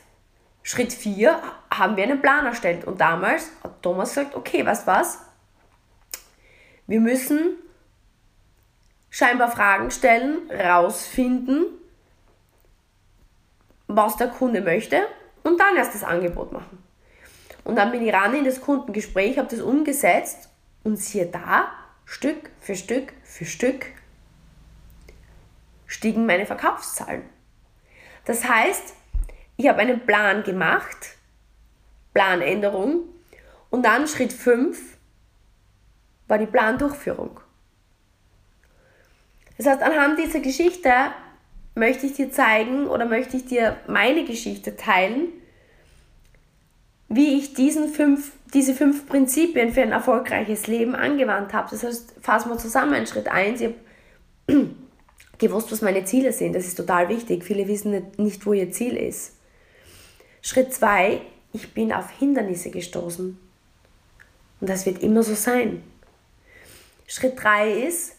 Schritt 0.64 0.92
4, 0.92 1.40
haben 1.72 1.96
wir 1.96 2.02
einen 2.02 2.20
Plan 2.20 2.44
erstellt. 2.44 2.84
Und 2.84 3.00
damals 3.00 3.52
hat 3.62 3.80
Thomas 3.82 4.08
gesagt, 4.08 4.34
okay, 4.34 4.66
weißt 4.66 4.86
was? 4.88 5.20
Wir 6.88 7.00
müssen 7.00 7.56
scheinbar 9.08 9.52
Fragen 9.52 9.92
stellen, 9.92 10.50
rausfinden, 10.50 11.66
was 13.86 14.16
der 14.16 14.28
Kunde 14.28 14.60
möchte 14.60 15.06
und 15.42 15.58
dann 15.60 15.76
erst 15.76 15.94
das 15.94 16.04
Angebot 16.04 16.52
machen. 16.52 16.82
Und 17.64 17.76
dann 17.76 17.92
bin 17.92 18.06
ich 18.06 18.12
ran 18.12 18.34
in 18.34 18.44
das 18.44 18.60
Kundengespräch, 18.60 19.38
habe 19.38 19.48
das 19.48 19.60
umgesetzt 19.60 20.48
und 20.82 20.96
siehe 20.96 21.26
da, 21.26 21.72
Stück 22.04 22.50
für 22.60 22.74
Stück 22.74 23.12
für 23.22 23.44
Stück 23.44 23.86
stiegen 25.86 26.26
meine 26.26 26.46
Verkaufszahlen. 26.46 27.22
Das 28.24 28.48
heißt, 28.48 28.94
ich 29.56 29.68
habe 29.68 29.80
einen 29.80 30.06
Plan 30.06 30.42
gemacht, 30.42 31.16
Planänderung 32.14 33.02
und 33.70 33.84
dann 33.84 34.08
Schritt 34.08 34.32
5, 34.32 34.78
war 36.28 36.38
die 36.38 36.46
Plandurchführung. 36.46 37.40
Das 39.58 39.66
heißt, 39.66 39.82
anhand 39.82 40.18
dieser 40.18 40.40
Geschichte 40.40 40.90
möchte 41.74 42.06
ich 42.06 42.14
dir 42.14 42.30
zeigen 42.30 42.86
oder 42.86 43.06
möchte 43.06 43.36
ich 43.36 43.46
dir 43.46 43.76
meine 43.86 44.24
Geschichte 44.24 44.76
teilen, 44.76 45.28
wie 47.08 47.38
ich 47.38 47.54
diesen 47.54 47.88
fünf, 47.88 48.32
diese 48.54 48.74
fünf 48.74 49.06
Prinzipien 49.06 49.72
für 49.72 49.82
ein 49.82 49.92
erfolgreiches 49.92 50.66
Leben 50.66 50.94
angewandt 50.94 51.52
habe. 51.52 51.68
Das 51.70 51.82
heißt, 51.82 52.14
fassen 52.20 52.50
wir 52.50 52.58
zusammen. 52.58 53.06
Schritt 53.06 53.28
1, 53.28 53.60
ich 53.60 53.68
habe 54.48 54.70
gewusst, 55.38 55.72
was 55.72 55.82
meine 55.82 56.04
Ziele 56.04 56.32
sind. 56.32 56.54
Das 56.54 56.66
ist 56.66 56.76
total 56.76 57.08
wichtig. 57.08 57.44
Viele 57.44 57.68
wissen 57.68 58.06
nicht, 58.16 58.44
wo 58.46 58.52
ihr 58.52 58.70
Ziel 58.70 58.96
ist. 58.96 59.36
Schritt 60.40 60.72
2, 60.72 61.20
ich 61.52 61.74
bin 61.74 61.92
auf 61.92 62.10
Hindernisse 62.18 62.70
gestoßen. 62.70 63.38
Und 64.60 64.70
das 64.70 64.86
wird 64.86 65.02
immer 65.02 65.22
so 65.22 65.34
sein. 65.34 65.82
Schritt 67.06 67.42
3 67.42 67.72
ist 67.72 68.14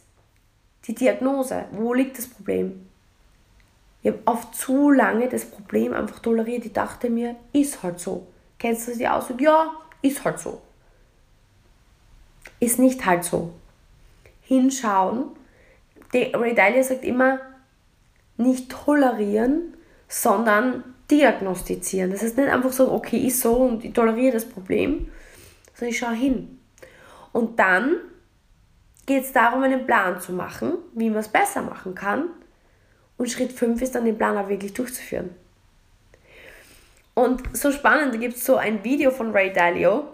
die 0.88 0.94
Diagnose. 0.94 1.66
Wo 1.72 1.94
liegt 1.94 2.18
das 2.18 2.28
Problem? 2.28 2.88
Ich 4.04 4.12
habe 4.12 4.22
oft 4.26 4.54
zu 4.54 4.92
lange 4.92 5.30
das 5.30 5.46
Problem 5.46 5.94
einfach 5.94 6.20
toleriert. 6.20 6.66
Ich 6.66 6.74
dachte 6.74 7.10
mir, 7.10 7.38
ist 7.54 7.82
halt 7.82 8.00
so. 8.00 8.28
Kennst 8.60 8.88
du 8.88 8.96
die 8.96 9.08
Ausdruck? 9.08 9.40
Ja, 9.42 9.72
ist 10.02 10.24
halt 10.26 10.40
so. 10.40 10.62
Ist 12.60 12.80
nicht 12.80 13.06
halt 13.06 13.24
so. 13.24 13.54
Hinschauen. 14.42 15.28
Ray 16.14 16.54
Dalio 16.54 16.84
sagt 16.84 17.06
immer, 17.06 17.40
nicht 18.38 18.70
tolerieren, 18.70 19.76
sondern 20.08 20.84
diagnostizieren. 21.10 22.12
Das 22.12 22.22
heißt 22.22 22.38
nicht 22.38 22.50
einfach 22.50 22.72
so, 22.72 22.92
okay, 22.92 23.18
ist 23.18 23.40
so 23.40 23.56
und 23.56 23.86
ich 23.86 23.94
toleriere 23.94 24.34
das 24.34 24.46
Problem, 24.46 25.10
sondern 25.74 25.90
ich 25.90 25.98
schaue 25.98 26.14
hin. 26.14 26.60
Und 27.32 27.58
dann 27.58 27.96
geht 29.06 29.24
es 29.24 29.32
darum, 29.32 29.64
einen 29.64 29.86
Plan 29.86 30.20
zu 30.20 30.34
machen, 30.34 30.74
wie 30.94 31.10
man 31.10 31.20
es 31.20 31.28
besser 31.28 31.62
machen 31.62 31.96
kann. 31.96 32.26
Und 33.18 33.30
Schritt 33.30 33.52
5 33.52 33.82
ist 33.82 33.96
dann 33.96 34.06
den 34.06 34.18
Plan 34.18 34.38
auch 34.38 34.50
wirklich 34.50 34.74
durchzuführen. 34.74 35.30
Und 37.14 37.56
so 37.56 37.72
spannend, 37.72 38.14
da 38.14 38.18
gibt 38.18 38.36
es 38.36 38.46
so 38.46 38.58
ein 38.58 38.84
Video 38.84 39.12
von 39.12 39.32
Ray 39.32 39.54
Dalio. 39.54 40.06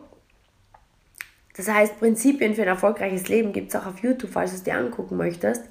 Das 1.55 1.67
heißt, 1.67 1.99
Prinzipien 1.99 2.55
für 2.55 2.61
ein 2.63 2.67
erfolgreiches 2.67 3.27
Leben 3.27 3.53
gibt 3.53 3.69
es 3.69 3.75
auch 3.75 3.85
auf 3.85 3.99
YouTube, 3.99 4.31
falls 4.31 4.51
du 4.51 4.57
es 4.57 4.63
dir 4.63 4.75
angucken 4.75 5.17
möchtest. 5.17 5.63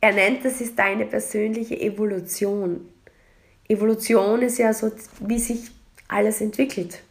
Er 0.00 0.12
nennt 0.12 0.44
das 0.44 0.60
ist 0.60 0.78
deine 0.78 1.06
persönliche 1.06 1.78
Evolution. 1.80 2.88
Evolution 3.68 4.42
ist 4.42 4.58
ja 4.58 4.72
so, 4.72 4.92
wie 5.20 5.38
sich 5.38 5.70
alles 6.06 6.40
entwickelt. 6.40 7.02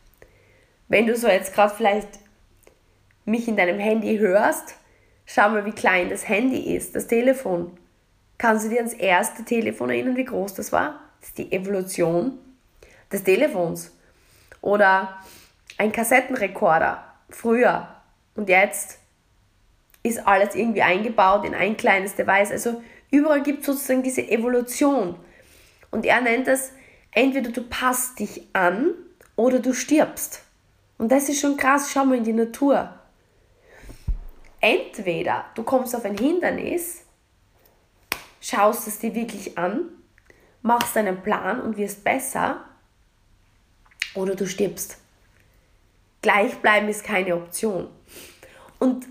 Wenn 0.88 1.06
du 1.06 1.16
so 1.16 1.28
jetzt 1.28 1.54
gerade 1.54 1.76
vielleicht 1.76 2.08
mich 3.26 3.48
in 3.48 3.58
deinem 3.58 3.80
Handy 3.80 4.18
hörst, 4.18 4.76
schau 5.26 5.50
mal, 5.50 5.66
wie 5.66 5.72
klein 5.72 6.10
das 6.10 6.28
Handy 6.28 6.76
ist, 6.76 6.96
das 6.96 7.08
Telefon. 7.08 7.78
Kannst 8.38 8.66
du 8.66 8.70
dir 8.70 8.78
ans 8.78 8.94
erste 8.94 9.44
Telefon 9.44 9.90
erinnern, 9.90 10.16
wie 10.16 10.26
groß 10.26 10.54
das 10.54 10.72
war? 10.72 11.00
Das 11.20 11.30
ist 11.30 11.38
die 11.38 11.52
Evolution 11.52 12.38
des 13.12 13.24
Telefons. 13.24 13.92
Oder 14.62 15.18
ein 15.78 15.92
Kassettenrekorder, 15.92 17.04
früher. 17.30 17.88
Und 18.36 18.50
jetzt 18.50 19.00
ist 20.04 20.26
alles 20.28 20.56
irgendwie 20.56 20.84
eingebaut 20.84 21.46
in 21.46 21.56
ein 21.56 21.78
kleines 21.78 22.16
Device. 22.16 22.52
Also 22.52 22.82
überall 23.10 23.42
gibt 23.42 23.62
es 23.62 23.66
sozusagen 23.66 24.04
diese 24.04 24.28
Evolution. 24.28 25.16
Und 25.90 26.06
er 26.06 26.22
nennt 26.22 26.48
das, 26.48 26.72
entweder 27.12 27.52
du 27.52 27.64
passt 27.64 28.20
dich 28.20 28.48
an 28.54 28.94
oder 29.36 29.60
du 29.60 29.74
stirbst. 29.74 30.44
Und 30.98 31.12
das 31.12 31.30
ist 31.30 31.42
schon 31.42 31.58
krass, 31.58 31.92
schau 31.92 32.06
mal 32.06 32.18
in 32.18 32.24
die 32.24 32.34
Natur 32.34 32.94
entweder 34.60 35.46
du 35.56 35.64
kommst 35.64 35.96
auf 35.96 36.06
ein 36.06 36.18
Hindernis, 36.18 37.04
schaust 38.42 38.88
es 38.88 39.00
dir 39.00 39.16
wirklich 39.16 39.58
an, 39.58 39.90
machst 40.62 40.98
einen 40.98 41.22
Plan 41.22 41.62
und 41.62 41.78
wirst 41.78 42.04
besser, 42.04 42.64
oder 44.14 44.36
du 44.36 44.48
stirbst. 44.48 44.98
Gleichbleiben 46.22 46.90
ist 46.90 47.04
keine 47.04 47.36
Option. 47.36 47.88
Und 48.80 49.06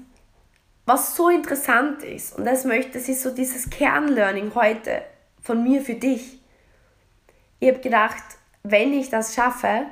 was 0.85 1.17
so 1.17 1.29
interessant 1.29 2.03
ist, 2.03 2.37
und 2.37 2.45
das 2.45 2.65
möchte, 2.65 2.99
ist 2.99 3.23
so 3.23 3.31
dieses 3.31 3.71
Kernlearning 3.71 4.55
heute 4.55 5.03
von 5.41 5.63
mir 5.63 5.83
für 5.83 5.95
dich. 5.95 6.41
Ich 7.59 7.69
habe 7.69 7.81
gedacht, 7.81 8.23
wenn 8.63 8.93
ich 8.93 9.11
das 9.11 9.35
schaffe, 9.35 9.87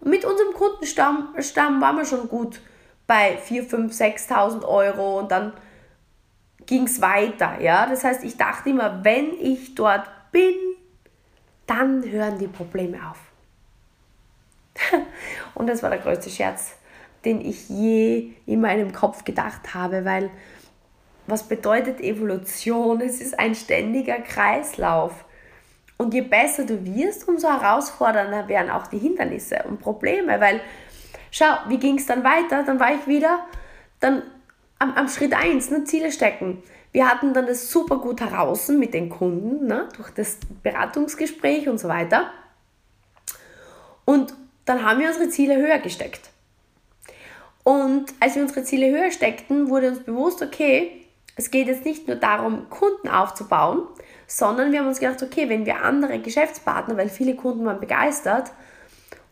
und 0.00 0.10
mit 0.10 0.24
unserem 0.24 0.52
Kundenstamm 0.52 1.34
Stamm 1.38 1.80
waren 1.80 1.96
wir 1.96 2.04
schon 2.04 2.28
gut 2.28 2.60
bei 3.06 3.36
4, 3.38 3.64
5, 3.64 3.92
6.000 3.92 4.64
Euro 4.64 5.20
und 5.20 5.30
dann 5.30 5.52
ging 6.64 6.84
es 6.84 7.00
weiter. 7.00 7.60
Ja? 7.60 7.86
Das 7.86 8.04
heißt, 8.04 8.24
ich 8.24 8.36
dachte 8.36 8.70
immer, 8.70 9.04
wenn 9.04 9.32
ich 9.40 9.74
dort 9.74 10.08
bin, 10.32 10.54
dann 11.66 12.04
hören 12.10 12.38
die 12.38 12.48
Probleme 12.48 12.98
auf. 13.10 13.18
und 15.54 15.66
das 15.66 15.82
war 15.82 15.90
der 15.90 15.98
größte 15.98 16.30
Scherz, 16.30 16.76
den 17.24 17.40
ich 17.40 17.68
je 17.68 18.32
in 18.46 18.60
meinem 18.60 18.92
Kopf 18.92 19.24
gedacht 19.24 19.74
habe, 19.74 20.04
weil 20.04 20.30
was 21.26 21.48
bedeutet 21.48 22.00
Evolution? 22.00 23.00
Es 23.00 23.20
ist 23.20 23.38
ein 23.38 23.54
ständiger 23.54 24.18
Kreislauf. 24.18 25.24
Und 25.98 26.14
je 26.14 26.20
besser 26.20 26.64
du 26.64 26.84
wirst, 26.84 27.26
umso 27.26 27.48
herausfordernder 27.48 28.48
werden 28.48 28.70
auch 28.70 28.86
die 28.86 28.98
Hindernisse 28.98 29.64
und 29.66 29.80
Probleme, 29.80 30.40
weil 30.40 30.60
Schau, 31.38 31.54
wie 31.68 31.76
ging 31.76 31.98
es 31.98 32.06
dann 32.06 32.24
weiter? 32.24 32.62
Dann 32.62 32.80
war 32.80 32.94
ich 32.94 33.06
wieder, 33.06 33.40
dann 34.00 34.22
am, 34.78 34.94
am 34.94 35.08
Schritt 35.08 35.34
1, 35.34 35.70
ne, 35.70 35.84
Ziele 35.84 36.12
stecken. 36.12 36.62
Wir 36.92 37.08
hatten 37.08 37.34
dann 37.34 37.46
das 37.46 37.70
super 37.70 37.98
gut 37.98 38.20
heraus 38.20 38.68
mit 38.68 38.94
den 38.94 39.08
Kunden, 39.08 39.66
ne, 39.66 39.88
durch 39.96 40.10
das 40.10 40.38
Beratungsgespräch 40.62 41.68
und 41.68 41.78
so 41.78 41.88
weiter. 41.88 42.30
Und 44.04 44.34
dann 44.64 44.84
haben 44.84 45.00
wir 45.00 45.08
unsere 45.08 45.28
Ziele 45.28 45.56
höher 45.56 45.78
gesteckt. 45.78 46.30
Und 47.64 48.14
als 48.20 48.36
wir 48.36 48.42
unsere 48.42 48.62
Ziele 48.62 48.90
höher 48.90 49.10
steckten, 49.10 49.68
wurde 49.68 49.88
uns 49.88 50.04
bewusst, 50.04 50.42
okay, 50.42 51.04
es 51.36 51.50
geht 51.50 51.66
jetzt 51.66 51.84
nicht 51.84 52.06
nur 52.06 52.16
darum, 52.16 52.70
Kunden 52.70 53.08
aufzubauen, 53.08 53.82
sondern 54.26 54.72
wir 54.72 54.80
haben 54.80 54.86
uns 54.86 55.00
gedacht, 55.00 55.22
okay, 55.22 55.48
wenn 55.48 55.66
wir 55.66 55.82
andere 55.82 56.18
Geschäftspartner, 56.18 56.96
weil 56.96 57.08
viele 57.08 57.34
Kunden 57.34 57.66
waren 57.66 57.80
begeistert, 57.80 58.52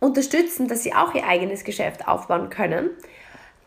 unterstützen, 0.01 0.69
dass 0.69 0.83
sie 0.83 0.95
auch 0.95 1.15
ihr 1.15 1.27
eigenes 1.27 1.65
Geschäft 1.65 2.07
aufbauen 2.07 2.51
können, 2.51 2.91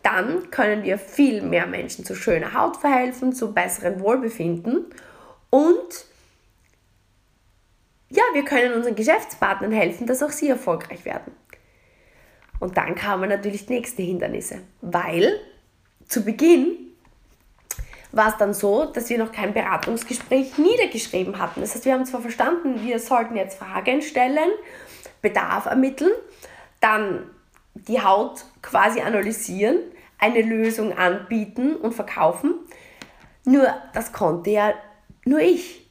dann 0.02 0.50
können 0.50 0.84
wir 0.84 0.98
viel 0.98 1.42
mehr 1.42 1.66
Menschen 1.66 2.04
zu 2.04 2.14
schöner 2.14 2.54
Haut 2.54 2.76
verhelfen, 2.76 3.32
zu 3.32 3.52
besserem 3.52 4.00
Wohlbefinden 4.00 4.86
und 5.50 6.06
ja, 8.10 8.22
wir 8.32 8.44
können 8.44 8.74
unseren 8.74 8.94
Geschäftspartnern 8.94 9.72
helfen, 9.72 10.06
dass 10.06 10.22
auch 10.22 10.30
sie 10.30 10.48
erfolgreich 10.48 11.04
werden. 11.04 11.32
Und 12.58 12.76
dann 12.76 12.94
kamen 12.94 13.28
natürlich 13.28 13.66
die 13.66 13.74
nächsten 13.74 14.02
Hindernisse, 14.02 14.60
weil 14.80 15.38
zu 16.08 16.24
Beginn 16.24 16.76
war 18.10 18.28
es 18.28 18.36
dann 18.38 18.54
so, 18.54 18.86
dass 18.86 19.10
wir 19.10 19.18
noch 19.18 19.32
kein 19.32 19.52
Beratungsgespräch 19.52 20.56
niedergeschrieben 20.56 21.38
hatten. 21.38 21.60
Das 21.60 21.74
heißt, 21.74 21.84
wir 21.84 21.92
haben 21.92 22.06
zwar 22.06 22.22
verstanden, 22.22 22.84
wir 22.84 22.98
sollten 22.98 23.36
jetzt 23.36 23.58
Fragen 23.58 24.00
stellen, 24.00 24.50
Bedarf 25.20 25.66
ermitteln, 25.66 26.12
dann 26.80 27.30
die 27.74 28.02
Haut 28.02 28.44
quasi 28.62 29.00
analysieren, 29.00 29.78
eine 30.18 30.42
Lösung 30.42 30.96
anbieten 30.96 31.76
und 31.76 31.94
verkaufen. 31.94 32.54
Nur 33.44 33.68
das 33.94 34.12
konnte 34.12 34.50
ja 34.50 34.74
nur 35.24 35.40
ich. 35.40 35.88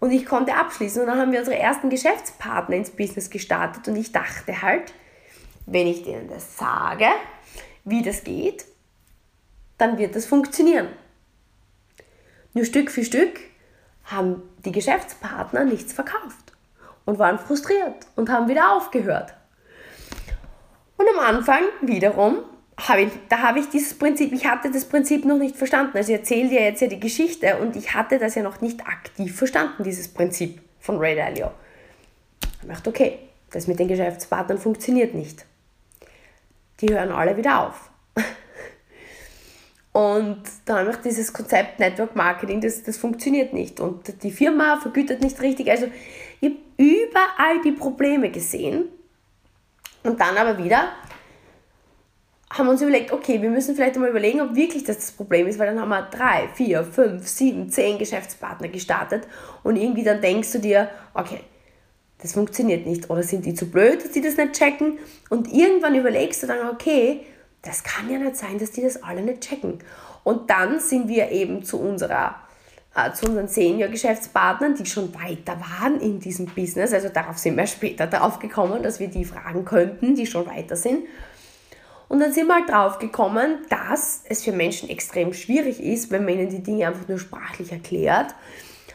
Und 0.00 0.12
ich 0.12 0.26
konnte 0.26 0.54
abschließen. 0.54 1.00
Und 1.02 1.08
dann 1.08 1.18
haben 1.18 1.32
wir 1.32 1.40
unsere 1.40 1.58
ersten 1.58 1.90
Geschäftspartner 1.90 2.76
ins 2.76 2.90
Business 2.90 3.30
gestartet. 3.30 3.88
Und 3.88 3.96
ich 3.96 4.12
dachte 4.12 4.62
halt, 4.62 4.92
wenn 5.66 5.86
ich 5.86 6.04
denen 6.04 6.28
das 6.28 6.56
sage, 6.56 7.06
wie 7.84 8.02
das 8.02 8.24
geht, 8.24 8.64
dann 9.78 9.98
wird 9.98 10.14
das 10.14 10.26
funktionieren. 10.26 10.88
Nur 12.54 12.64
Stück 12.64 12.90
für 12.90 13.04
Stück 13.04 13.40
haben 14.04 14.42
die 14.64 14.72
Geschäftspartner 14.72 15.64
nichts 15.64 15.92
verkauft 15.92 16.52
und 17.04 17.18
waren 17.18 17.38
frustriert 17.38 18.06
und 18.16 18.30
haben 18.30 18.48
wieder 18.48 18.74
aufgehört. 18.74 19.34
Und 20.98 21.06
am 21.08 21.36
Anfang 21.36 21.62
wiederum 21.80 22.40
habe 22.76 23.02
ich, 23.02 23.10
da 23.28 23.38
habe 23.38 23.60
ich 23.60 23.68
dieses 23.68 23.94
Prinzip, 23.98 24.32
ich 24.32 24.46
hatte 24.46 24.70
das 24.70 24.84
Prinzip 24.84 25.24
noch 25.24 25.38
nicht 25.38 25.56
verstanden. 25.56 25.96
Also 25.96 26.12
ich 26.12 26.18
erzähle 26.18 26.48
dir 26.48 26.62
jetzt 26.62 26.82
ja 26.82 26.88
die 26.88 27.00
Geschichte 27.00 27.56
und 27.58 27.74
ich 27.76 27.94
hatte 27.94 28.18
das 28.18 28.34
ja 28.34 28.42
noch 28.42 28.60
nicht 28.60 28.86
aktiv 28.86 29.36
verstanden, 29.36 29.82
dieses 29.82 30.08
Prinzip 30.08 30.60
von 30.78 30.98
Ray 30.98 31.16
Dalio. 31.16 31.50
Ich 32.62 32.68
dachte, 32.68 32.90
okay, 32.90 33.18
das 33.50 33.66
mit 33.66 33.78
den 33.78 33.88
Geschäftspartnern 33.88 34.58
funktioniert 34.58 35.14
nicht. 35.14 35.46
Die 36.80 36.90
hören 36.90 37.10
alle 37.10 37.36
wieder 37.36 37.66
auf. 37.66 37.90
Und 39.92 40.42
dann 40.66 40.78
habe 40.78 40.90
ich 40.90 40.96
dieses 40.98 41.32
Konzept 41.32 41.80
Network 41.80 42.14
Marketing, 42.14 42.60
das, 42.60 42.82
das 42.82 42.96
funktioniert 42.96 43.52
nicht. 43.52 43.80
Und 43.80 44.22
die 44.22 44.30
Firma 44.30 44.78
vergütet 44.80 45.20
nicht 45.22 45.40
richtig. 45.40 45.70
Also 45.70 45.86
ich 46.40 46.50
habe 46.50 46.58
überall 46.76 47.60
die 47.64 47.72
Probleme 47.72 48.30
gesehen. 48.30 48.84
Und 50.02 50.20
dann 50.20 50.36
aber 50.36 50.62
wieder 50.62 50.88
haben 52.50 52.66
wir 52.66 52.72
uns 52.72 52.82
überlegt, 52.82 53.12
okay, 53.12 53.42
wir 53.42 53.50
müssen 53.50 53.74
vielleicht 53.74 53.94
einmal 53.94 54.10
überlegen, 54.10 54.40
ob 54.40 54.54
wirklich 54.54 54.84
das 54.84 54.96
das 54.96 55.12
Problem 55.12 55.46
ist, 55.46 55.58
weil 55.58 55.66
dann 55.66 55.80
haben 55.80 55.90
wir 55.90 56.02
drei, 56.02 56.48
vier, 56.54 56.82
fünf, 56.82 57.28
sieben, 57.28 57.68
zehn 57.68 57.98
Geschäftspartner 57.98 58.68
gestartet 58.68 59.26
und 59.62 59.76
irgendwie 59.76 60.02
dann 60.02 60.20
denkst 60.20 60.52
du 60.52 60.58
dir, 60.58 60.88
okay, 61.12 61.40
das 62.20 62.32
funktioniert 62.32 62.86
nicht 62.86 63.10
oder 63.10 63.22
sind 63.22 63.44
die 63.44 63.54
zu 63.54 63.70
blöd, 63.70 64.02
dass 64.02 64.12
die 64.12 64.22
das 64.22 64.36
nicht 64.36 64.54
checken 64.54 64.98
und 65.28 65.52
irgendwann 65.52 65.94
überlegst 65.94 66.42
du 66.42 66.46
dann, 66.46 66.70
okay, 66.70 67.26
das 67.62 67.84
kann 67.84 68.10
ja 68.10 68.18
nicht 68.18 68.36
sein, 68.36 68.58
dass 68.58 68.70
die 68.70 68.82
das 68.82 69.02
alle 69.02 69.20
nicht 69.20 69.42
checken. 69.42 69.78
Und 70.24 70.48
dann 70.50 70.80
sind 70.80 71.08
wir 71.08 71.30
eben 71.30 71.64
zu 71.64 71.80
unserer 71.80 72.36
äh, 72.98 73.12
zu 73.12 73.26
unseren 73.26 73.48
Senior-Geschäftspartnern, 73.48 74.74
die 74.74 74.86
schon 74.86 75.14
weiter 75.14 75.58
waren 75.60 76.00
in 76.00 76.18
diesem 76.18 76.46
Business. 76.46 76.92
Also 76.92 77.08
darauf 77.08 77.38
sind 77.38 77.56
wir 77.56 77.66
später 77.68 78.06
darauf 78.06 78.38
gekommen, 78.38 78.82
dass 78.82 79.00
wir 79.00 79.08
die 79.08 79.24
fragen 79.24 79.64
könnten, 79.64 80.14
die 80.14 80.26
schon 80.26 80.46
weiter 80.46 80.76
sind. 80.76 81.04
Und 82.08 82.20
dann 82.20 82.32
sind 82.32 82.46
wir 82.46 82.54
halt 82.54 82.70
drauf 82.70 82.98
gekommen, 82.98 83.58
dass 83.68 84.22
es 84.28 84.42
für 84.42 84.52
Menschen 84.52 84.88
extrem 84.88 85.34
schwierig 85.34 85.82
ist, 85.82 86.10
wenn 86.10 86.24
man 86.24 86.34
ihnen 86.34 86.48
die 86.48 86.62
Dinge 86.62 86.86
einfach 86.86 87.06
nur 87.06 87.18
sprachlich 87.18 87.70
erklärt, 87.70 88.34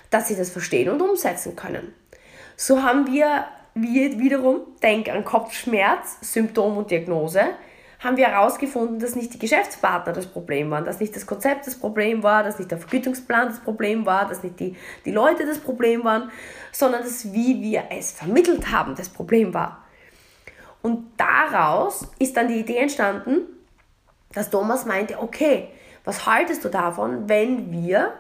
dass 0.10 0.28
sie 0.28 0.36
das 0.36 0.50
verstehen 0.50 0.90
und 0.90 1.02
umsetzen 1.02 1.56
können. 1.56 1.94
So 2.56 2.82
haben 2.82 3.08
wir, 3.08 3.46
wir 3.76 4.20
wiederum, 4.20 4.62
denk 4.82 5.10
an 5.10 5.24
Kopfschmerz, 5.24 6.18
Symptom 6.22 6.78
und 6.78 6.90
Diagnose, 6.90 7.42
haben 8.04 8.18
wir 8.18 8.28
herausgefunden, 8.28 9.00
dass 9.00 9.16
nicht 9.16 9.34
die 9.34 9.40
Geschäftspartner 9.40 10.12
das 10.12 10.28
Problem 10.28 10.70
waren, 10.70 10.84
dass 10.84 11.00
nicht 11.00 11.16
das 11.16 11.26
Konzept 11.26 11.66
das 11.68 11.76
Problem 11.76 12.22
war, 12.22 12.44
dass 12.44 12.60
nicht 12.60 12.70
der 12.70 12.78
Vergütungsplan 12.78 13.48
das 13.48 13.60
Problem 13.60 14.06
war, 14.06 14.28
dass 14.28 14.44
nicht 14.44 14.60
die, 14.60 14.76
die 15.06 15.12
Leute 15.12 15.46
das 15.46 15.60
Problem 15.60 16.04
waren, 16.04 16.30
sondern 16.72 17.02
dass 17.04 17.32
wie 17.32 17.62
wir 17.62 17.86
es 17.92 18.12
vermittelt 18.12 18.72
haben 18.72 18.96
das 18.96 19.08
Problem 19.08 19.54
war. 19.54 19.84
Und 20.82 21.14
daraus 21.16 22.06
ist 22.20 22.36
dann 22.36 22.50
die 22.50 22.60
Idee 22.60 22.78
entstanden, 22.78 23.44
dass 24.34 24.50
Thomas 24.50 24.86
meinte, 24.86 25.20
okay, 25.22 25.70
was 26.04 26.26
haltest 26.26 26.66
du 26.66 26.70
davon, 26.70 27.30
wenn 27.30 27.72
wir 27.72 28.14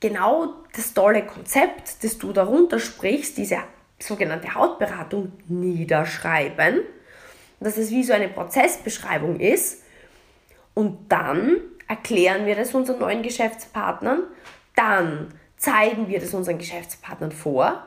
genau 0.00 0.54
das 0.74 0.92
tolle 0.92 1.24
Konzept, 1.24 2.02
das 2.02 2.18
du 2.18 2.32
darunter 2.32 2.80
sprichst, 2.80 3.36
diese 3.36 3.58
sogenannte 4.00 4.54
Hautberatung 4.54 5.32
niederschreiben, 5.46 6.80
dass 7.64 7.76
es 7.76 7.90
wie 7.90 8.04
so 8.04 8.12
eine 8.12 8.28
Prozessbeschreibung 8.28 9.40
ist 9.40 9.82
und 10.74 11.10
dann 11.10 11.60
erklären 11.88 12.46
wir 12.46 12.56
das 12.56 12.74
unseren 12.74 12.98
neuen 12.98 13.22
Geschäftspartnern, 13.22 14.22
dann 14.76 15.34
zeigen 15.56 16.08
wir 16.08 16.20
das 16.20 16.34
unseren 16.34 16.58
Geschäftspartnern 16.58 17.32
vor 17.32 17.84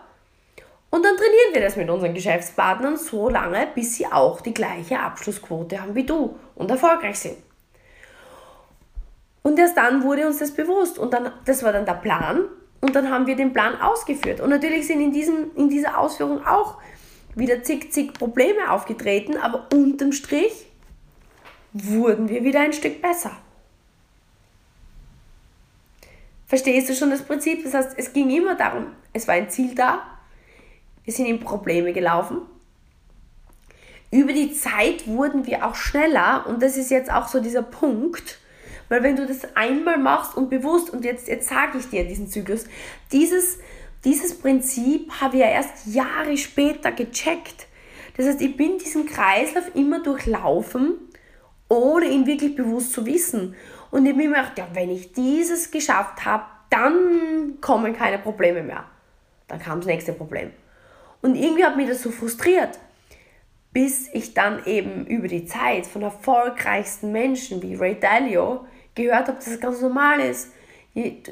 und 0.89 1.03
dann 1.03 1.17
trainieren 1.17 1.53
wir 1.53 1.61
das 1.61 1.75
mit 1.75 1.89
unseren 1.89 2.13
Geschäftspartnern 2.13 2.97
so 2.97 3.29
lange, 3.29 3.67
bis 3.75 3.95
sie 3.95 4.07
auch 4.07 4.41
die 4.41 4.53
gleiche 4.53 4.99
Abschlussquote 4.99 5.81
haben 5.81 5.95
wie 5.95 6.05
du 6.05 6.37
und 6.55 6.71
erfolgreich 6.71 7.19
sind. 7.19 7.37
Und 9.43 9.59
erst 9.59 9.77
dann 9.77 10.03
wurde 10.03 10.27
uns 10.27 10.39
das 10.39 10.51
bewusst 10.51 10.97
und 10.97 11.13
dann, 11.13 11.31
das 11.45 11.63
war 11.63 11.71
dann 11.71 11.85
der 11.85 11.93
Plan 11.93 12.45
und 12.81 12.95
dann 12.95 13.09
haben 13.09 13.27
wir 13.27 13.35
den 13.35 13.53
Plan 13.53 13.79
ausgeführt. 13.79 14.41
Und 14.41 14.49
natürlich 14.49 14.87
sind 14.87 15.01
in, 15.01 15.11
diesem, 15.11 15.55
in 15.55 15.69
dieser 15.69 15.97
Ausführung 15.97 16.45
auch 16.45 16.77
wieder 17.37 17.63
zig, 17.63 17.91
zig 17.91 18.13
Probleme 18.13 18.71
aufgetreten, 18.71 19.37
aber 19.37 19.67
unterm 19.71 20.11
Strich 20.11 20.65
wurden 21.73 22.29
wir 22.29 22.43
wieder 22.43 22.61
ein 22.61 22.73
Stück 22.73 23.01
besser. 23.01 23.31
Verstehst 26.47 26.89
du 26.89 26.95
schon 26.95 27.11
das 27.11 27.23
Prinzip? 27.23 27.63
Das 27.63 27.73
heißt, 27.73 27.93
es 27.97 28.13
ging 28.13 28.29
immer 28.29 28.55
darum, 28.55 28.87
es 29.13 29.27
war 29.27 29.35
ein 29.35 29.49
Ziel 29.49 29.75
da, 29.75 30.01
wir 31.03 31.13
sind 31.13 31.25
in 31.25 31.39
Probleme 31.39 31.93
gelaufen. 31.93 32.41
Über 34.11 34.31
die 34.31 34.53
Zeit 34.53 35.05
wurden 35.07 35.45
wir 35.45 35.65
auch 35.65 35.75
schneller 35.75 36.45
und 36.47 36.63
das 36.63 36.77
ist 36.77 36.89
jetzt 36.89 37.11
auch 37.11 37.27
so 37.27 37.41
dieser 37.41 37.63
Punkt, 37.63 38.39
weil 38.89 39.03
wenn 39.03 39.17
du 39.17 39.27
das 39.27 39.55
einmal 39.55 39.97
machst 39.97 40.37
und 40.37 40.49
bewusst, 40.49 40.89
und 40.89 41.03
jetzt, 41.03 41.27
jetzt 41.27 41.49
sage 41.49 41.77
ich 41.77 41.89
dir 41.89 42.05
diesen 42.05 42.29
Zyklus, 42.29 42.65
dieses, 43.11 43.59
dieses 44.03 44.37
Prinzip 44.37 45.11
habe 45.21 45.37
ich 45.37 45.41
ja 45.41 45.49
erst 45.49 45.87
Jahre 45.87 46.37
später 46.37 46.91
gecheckt. 46.91 47.67
Das 48.15 48.25
heißt, 48.25 48.41
ich 48.41 48.57
bin 48.57 48.77
diesen 48.77 49.05
Kreislauf 49.05 49.75
immer 49.75 50.01
durchlaufen, 50.01 50.95
ohne 51.69 52.05
ihn 52.05 52.25
wirklich 52.25 52.55
bewusst 52.55 52.93
zu 52.93 53.05
wissen. 53.05 53.55
Und 53.91 54.05
ich 54.05 54.13
habe 54.13 54.23
mir 54.23 54.29
gedacht, 54.29 54.57
ja, 54.57 54.67
wenn 54.73 54.89
ich 54.89 55.13
dieses 55.13 55.71
geschafft 55.71 56.25
habe, 56.25 56.45
dann 56.69 57.57
kommen 57.61 57.93
keine 57.93 58.19
Probleme 58.19 58.63
mehr. 58.63 58.85
Dann 59.47 59.59
kam 59.59 59.79
das 59.79 59.87
nächste 59.87 60.13
Problem. 60.13 60.51
Und 61.21 61.35
irgendwie 61.35 61.63
hat 61.63 61.77
mich 61.77 61.87
das 61.87 62.01
so 62.01 62.11
frustriert, 62.11 62.79
bis 63.71 64.09
ich 64.13 64.33
dann 64.33 64.65
eben 64.65 65.05
über 65.05 65.27
die 65.27 65.45
Zeit 65.45 65.87
von 65.87 66.01
erfolgreichsten 66.01 67.11
Menschen 67.11 67.61
wie 67.61 67.75
Ray 67.75 67.99
Dalio 67.99 68.65
gehört 68.95 69.27
habe, 69.27 69.33
dass 69.33 69.45
das 69.45 69.59
ganz 69.59 69.81
normal 69.81 70.19
ist. 70.19 70.51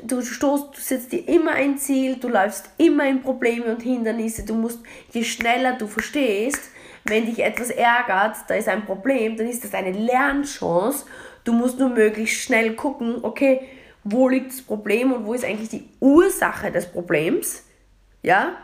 Du, 0.03 0.21
stoßt, 0.21 0.77
du 0.77 0.79
setzt 0.79 1.11
dir 1.11 1.27
immer 1.27 1.53
ein 1.53 1.79
Ziel, 1.79 2.17
du 2.17 2.27
läufst 2.27 2.69
immer 2.77 3.07
in 3.07 3.23
Probleme 3.23 3.65
und 3.65 3.81
Hindernisse. 3.81 4.45
Du 4.45 4.53
musst, 4.53 4.79
je 5.11 5.23
schneller 5.23 5.73
du 5.73 5.87
verstehst, 5.87 6.69
wenn 7.05 7.25
dich 7.25 7.39
etwas 7.39 7.71
ärgert, 7.71 8.37
da 8.47 8.53
ist 8.53 8.67
ein 8.67 8.85
Problem, 8.85 9.37
dann 9.37 9.47
ist 9.47 9.63
das 9.63 9.73
eine 9.73 9.91
Lernchance. 9.91 11.05
Du 11.43 11.53
musst 11.53 11.79
nur 11.79 11.89
möglichst 11.89 12.41
schnell 12.41 12.75
gucken, 12.75 13.17
okay, 13.23 13.61
wo 14.03 14.27
liegt 14.27 14.51
das 14.51 14.61
Problem 14.61 15.11
und 15.11 15.25
wo 15.25 15.33
ist 15.33 15.43
eigentlich 15.43 15.69
die 15.69 15.89
Ursache 15.99 16.71
des 16.71 16.85
Problems? 16.91 17.63
Ja, 18.21 18.55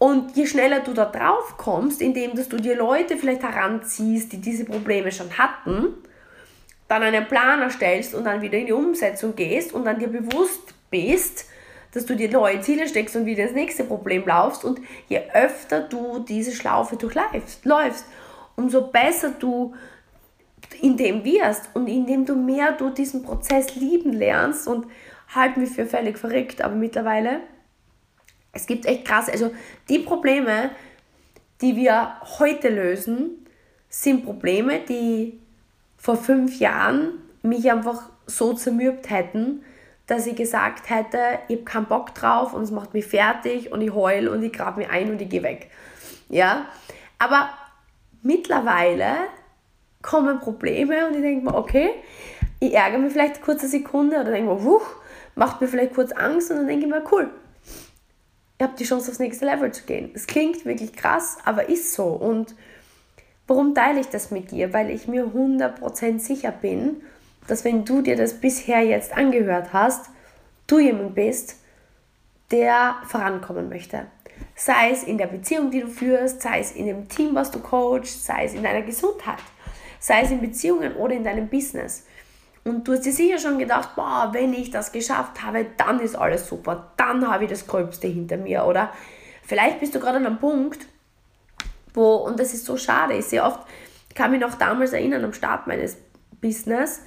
und 0.00 0.34
je 0.34 0.46
schneller 0.46 0.80
du 0.80 0.94
da 0.94 1.04
drauf 1.04 1.58
kommst, 1.58 2.00
indem 2.00 2.34
dass 2.34 2.48
du 2.48 2.56
dir 2.56 2.74
Leute 2.74 3.18
vielleicht 3.18 3.42
heranziehst, 3.42 4.32
die 4.32 4.40
diese 4.40 4.64
Probleme 4.64 5.12
schon 5.12 5.36
hatten, 5.36 5.88
dann 6.90 7.04
einen 7.04 7.28
Plan 7.28 7.62
erstellst 7.62 8.16
und 8.16 8.24
dann 8.24 8.42
wieder 8.42 8.58
in 8.58 8.66
die 8.66 8.72
Umsetzung 8.72 9.36
gehst 9.36 9.72
und 9.72 9.84
dann 9.84 10.00
dir 10.00 10.08
bewusst 10.08 10.74
bist, 10.90 11.46
dass 11.92 12.04
du 12.04 12.16
dir 12.16 12.28
neue 12.28 12.60
Ziele 12.62 12.88
steckst 12.88 13.14
und 13.14 13.26
wieder 13.26 13.44
ins 13.44 13.52
nächste 13.52 13.84
Problem 13.84 14.26
laufst. 14.26 14.64
Und 14.64 14.80
je 15.08 15.20
öfter 15.32 15.82
du 15.82 16.18
diese 16.18 16.50
Schlaufe 16.50 16.96
durchläufst, 16.96 17.64
läufst, 17.64 18.06
umso 18.56 18.88
besser 18.88 19.30
du 19.38 19.72
in 20.82 20.96
dem 20.96 21.24
wirst 21.24 21.70
und 21.74 21.86
indem 21.86 22.26
du 22.26 22.34
mehr 22.34 22.72
du 22.72 22.90
diesen 22.90 23.22
Prozess 23.22 23.76
lieben 23.76 24.12
lernst 24.12 24.66
und 24.66 24.86
halt 25.32 25.56
mich 25.58 25.70
für 25.70 25.86
völlig 25.86 26.18
verrückt, 26.18 26.60
aber 26.60 26.74
mittlerweile, 26.74 27.40
es 28.52 28.66
gibt 28.66 28.84
echt 28.84 29.04
krass, 29.04 29.28
also 29.28 29.52
die 29.88 30.00
Probleme, 30.00 30.70
die 31.60 31.76
wir 31.76 32.16
heute 32.40 32.68
lösen, 32.68 33.46
sind 33.88 34.24
Probleme, 34.24 34.80
die 34.88 35.40
vor 36.00 36.16
fünf 36.16 36.58
Jahren 36.58 37.12
mich 37.42 37.70
einfach 37.70 38.02
so 38.26 38.54
zermürbt 38.54 39.10
hätten, 39.10 39.62
dass 40.06 40.26
ich 40.26 40.34
gesagt 40.34 40.90
hätte, 40.90 41.18
ich 41.48 41.56
habe 41.56 41.64
keinen 41.64 41.86
Bock 41.86 42.14
drauf 42.14 42.54
und 42.54 42.62
es 42.62 42.70
macht 42.70 42.94
mich 42.94 43.06
fertig 43.06 43.70
und 43.70 43.82
ich 43.82 43.92
heul 43.92 44.26
und 44.28 44.42
ich 44.42 44.52
grab 44.52 44.76
mich 44.76 44.88
ein 44.88 45.10
und 45.10 45.20
ich 45.20 45.28
gehe 45.28 45.42
weg. 45.42 45.70
Ja, 46.28 46.66
aber 47.18 47.50
mittlerweile 48.22 49.14
kommen 50.02 50.40
Probleme 50.40 51.06
und 51.06 51.14
ich 51.14 51.20
denke 51.20 51.44
mir, 51.44 51.54
okay, 51.54 51.90
ich 52.60 52.74
ärgere 52.74 52.98
mich 52.98 53.12
vielleicht 53.12 53.36
eine 53.36 53.44
kurze 53.44 53.68
Sekunde 53.68 54.20
oder 54.20 54.30
denke 54.30 54.50
mir, 54.50 54.64
wuch, 54.64 54.86
macht 55.34 55.60
mir 55.60 55.68
vielleicht 55.68 55.94
kurz 55.94 56.12
Angst 56.12 56.50
und 56.50 56.56
dann 56.56 56.66
denke 56.66 56.86
ich 56.86 56.90
mir, 56.90 57.04
cool, 57.12 57.30
ich 58.56 58.62
habe 58.62 58.76
die 58.78 58.84
Chance 58.84 59.10
aufs 59.10 59.20
nächste 59.20 59.44
Level 59.44 59.70
zu 59.70 59.84
gehen. 59.84 60.10
Es 60.14 60.26
klingt 60.26 60.64
wirklich 60.64 60.94
krass, 60.94 61.38
aber 61.44 61.68
ist 61.68 61.92
so. 61.92 62.04
Und 62.04 62.54
warum 63.50 63.74
teile 63.74 64.00
ich 64.00 64.08
das 64.08 64.30
mit 64.30 64.50
dir? 64.52 64.72
Weil 64.72 64.90
ich 64.90 65.08
mir 65.08 65.26
100% 65.26 66.20
sicher 66.20 66.52
bin, 66.52 67.02
dass 67.46 67.64
wenn 67.64 67.84
du 67.84 68.00
dir 68.00 68.16
das 68.16 68.34
bisher 68.34 68.82
jetzt 68.82 69.16
angehört 69.16 69.72
hast, 69.72 70.10
du 70.66 70.78
jemand 70.78 71.14
bist, 71.14 71.56
der 72.50 72.96
vorankommen 73.06 73.68
möchte. 73.68 74.06
Sei 74.54 74.90
es 74.90 75.02
in 75.02 75.18
der 75.18 75.26
Beziehung, 75.26 75.70
die 75.70 75.80
du 75.80 75.88
führst, 75.88 76.42
sei 76.42 76.60
es 76.60 76.72
in 76.72 76.86
dem 76.86 77.08
Team, 77.08 77.34
was 77.34 77.50
du 77.50 77.58
coachst, 77.58 78.24
sei 78.24 78.44
es 78.44 78.54
in 78.54 78.62
deiner 78.62 78.82
Gesundheit 78.82 79.38
sei 80.00 80.22
es 80.22 80.30
in 80.30 80.40
Beziehungen 80.40 80.96
oder 80.96 81.14
in 81.14 81.22
deinem 81.22 81.48
Business. 81.48 82.06
Und 82.64 82.88
du 82.88 82.92
hast 82.92 83.04
dir 83.04 83.12
sicher 83.12 83.38
schon 83.38 83.58
gedacht, 83.58 83.94
boah, 83.94 84.30
wenn 84.32 84.52
ich 84.52 84.70
das 84.70 84.92
geschafft 84.92 85.42
habe, 85.42 85.66
dann 85.76 86.00
ist 86.00 86.16
alles 86.16 86.48
super, 86.48 86.92
dann 86.96 87.30
habe 87.30 87.44
ich 87.44 87.50
das 87.50 87.66
Gröbste 87.66 88.08
hinter 88.08 88.36
mir. 88.36 88.64
Oder 88.64 88.90
vielleicht 89.42 89.80
bist 89.80 89.94
du 89.94 90.00
gerade 90.00 90.16
an 90.16 90.26
einem 90.26 90.38
Punkt, 90.38 90.86
wo, 91.94 92.16
und 92.16 92.38
das 92.38 92.54
ist 92.54 92.64
so 92.64 92.76
schade, 92.76 93.14
ich 93.14 93.26
sehe 93.26 93.42
oft, 93.42 93.60
kann 94.14 94.30
mich 94.30 94.40
noch 94.40 94.54
damals 94.54 94.92
erinnern, 94.92 95.24
am 95.24 95.32
Start 95.32 95.66
meines 95.66 95.96
Business, 96.40 97.02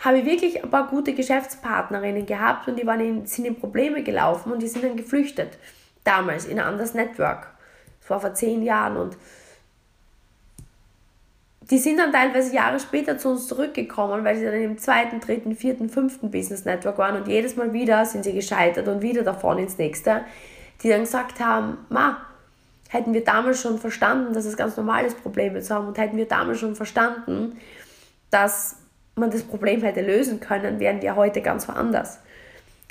habe 0.00 0.18
ich 0.18 0.24
wirklich 0.24 0.62
ein 0.62 0.70
paar 0.70 0.88
gute 0.88 1.12
Geschäftspartnerinnen 1.12 2.24
gehabt 2.24 2.68
und 2.68 2.78
die 2.78 2.86
waren 2.86 3.00
in, 3.00 3.26
sind 3.26 3.46
in 3.46 3.58
Probleme 3.58 4.02
gelaufen 4.02 4.52
und 4.52 4.62
die 4.62 4.68
sind 4.68 4.84
dann 4.84 4.96
geflüchtet. 4.96 5.58
Damals 6.04 6.46
in 6.46 6.58
ein 6.60 6.66
anderes 6.66 6.94
Network. 6.94 7.48
Das 8.00 8.10
war 8.10 8.20
vor 8.20 8.34
zehn 8.34 8.62
Jahren 8.62 8.96
und 8.96 9.16
die 11.70 11.78
sind 11.78 11.98
dann 11.98 12.12
teilweise 12.12 12.54
Jahre 12.54 12.80
später 12.80 13.18
zu 13.18 13.30
uns 13.30 13.46
zurückgekommen, 13.46 14.24
weil 14.24 14.36
sie 14.36 14.44
dann 14.44 14.54
im 14.54 14.78
zweiten, 14.78 15.20
dritten, 15.20 15.54
vierten, 15.54 15.90
fünften 15.90 16.30
Business 16.30 16.64
Network 16.64 16.96
waren 16.96 17.20
und 17.20 17.28
jedes 17.28 17.56
Mal 17.56 17.72
wieder 17.72 18.06
sind 18.06 18.24
sie 18.24 18.32
gescheitert 18.32 18.88
und 18.88 19.02
wieder 19.02 19.22
davon 19.22 19.58
ins 19.58 19.76
nächste, 19.76 20.22
die 20.82 20.88
dann 20.88 21.00
gesagt 21.00 21.40
haben, 21.40 21.78
ma, 21.90 22.22
hätten 22.88 23.14
wir 23.14 23.24
damals 23.24 23.60
schon 23.60 23.78
verstanden, 23.78 24.34
dass 24.34 24.44
es 24.44 24.56
ganz 24.56 24.76
normal 24.76 25.04
ist, 25.04 25.22
Probleme 25.22 25.60
zu 25.60 25.74
haben 25.74 25.86
und 25.86 25.98
hätten 25.98 26.16
wir 26.16 26.26
damals 26.26 26.58
schon 26.58 26.74
verstanden, 26.76 27.58
dass 28.30 28.76
man 29.14 29.30
das 29.30 29.42
Problem 29.42 29.82
hätte 29.82 30.02
lösen 30.02 30.40
können, 30.40 30.80
wären 30.80 31.00
wir 31.02 31.16
heute 31.16 31.40
ganz 31.40 31.68
woanders. 31.68 32.18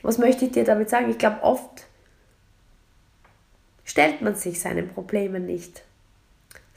Was 0.03 0.17
möchte 0.17 0.45
ich 0.45 0.51
dir 0.51 0.63
damit 0.63 0.89
sagen? 0.89 1.10
Ich 1.10 1.17
glaube, 1.17 1.41
oft 1.41 1.86
stellt 3.83 4.21
man 4.21 4.36
sich 4.36 4.60
seinen 4.60 4.89
Problemen 4.89 5.45
nicht 5.45 5.83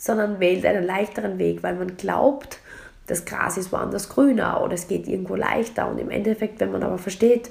sondern 0.00 0.40
wählt 0.40 0.64
einen 0.64 0.84
leichteren 0.84 1.38
Weg, 1.38 1.62
weil 1.62 1.74
man 1.74 1.96
glaubt, 1.98 2.58
das 3.06 3.26
Gras 3.26 3.58
ist 3.58 3.70
woanders 3.70 4.08
grüner 4.08 4.62
oder 4.62 4.72
es 4.72 4.88
geht 4.88 5.06
irgendwo 5.06 5.34
leichter. 5.34 5.88
Und 5.88 5.98
im 5.98 6.10
Endeffekt, 6.10 6.58
wenn 6.58 6.72
man 6.72 6.82
aber 6.82 6.96
versteht, 6.96 7.50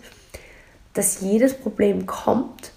dass 0.93 1.21
jedes 1.21 1.53
Problem 1.53 2.07
kommt, 2.07 2.71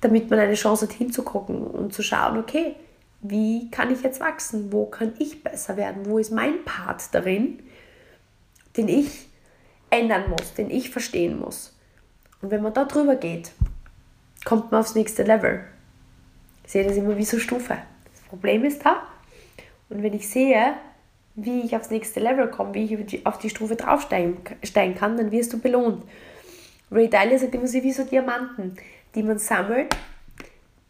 damit 0.00 0.30
man 0.30 0.38
eine 0.38 0.54
Chance 0.54 0.86
hat 0.86 0.92
hinzugucken 0.92 1.62
und 1.62 1.92
zu 1.92 2.02
schauen, 2.02 2.38
okay, 2.38 2.76
wie 3.22 3.70
kann 3.70 3.92
ich 3.92 4.02
jetzt 4.02 4.20
wachsen? 4.20 4.72
Wo 4.72 4.86
kann 4.86 5.14
ich 5.18 5.42
besser 5.42 5.76
werden? 5.76 6.06
Wo 6.06 6.18
ist 6.18 6.30
mein 6.30 6.64
Part 6.64 7.14
darin, 7.14 7.60
den 8.76 8.88
ich 8.88 9.28
ändern 9.90 10.30
muss, 10.30 10.54
den 10.54 10.70
ich 10.70 10.90
verstehen 10.90 11.40
muss? 11.40 11.76
Und 12.42 12.50
wenn 12.50 12.62
man 12.62 12.74
da 12.74 12.84
drüber 12.84 13.16
geht, 13.16 13.52
kommt 14.44 14.70
man 14.70 14.80
aufs 14.80 14.94
nächste 14.94 15.22
Level. 15.22 15.64
Ich 16.64 16.72
sehe 16.72 16.84
das 16.84 16.96
immer 16.96 17.16
wie 17.16 17.24
so 17.24 17.38
Stufe. 17.38 17.78
Problem 18.28 18.64
ist 18.64 18.84
da. 18.84 19.02
Und 19.88 20.02
wenn 20.02 20.12
ich 20.12 20.28
sehe, 20.28 20.74
wie 21.34 21.60
ich 21.60 21.76
aufs 21.76 21.90
nächste 21.90 22.20
Level 22.20 22.48
komme, 22.50 22.74
wie 22.74 22.94
ich 22.94 23.26
auf 23.26 23.38
die 23.38 23.50
Stufe 23.50 23.76
draufsteigen 23.76 24.36
kann, 24.96 25.16
dann 25.16 25.30
wirst 25.30 25.52
du 25.52 25.60
belohnt. 25.60 26.04
Ray 26.90 27.08
Dalio 27.08 27.38
sagt 27.38 27.54
immer, 27.54 27.66
sie 27.66 27.82
wie 27.82 27.92
so 27.92 28.04
Diamanten, 28.04 28.76
die 29.16 29.24
man 29.24 29.38
sammelt 29.38 29.96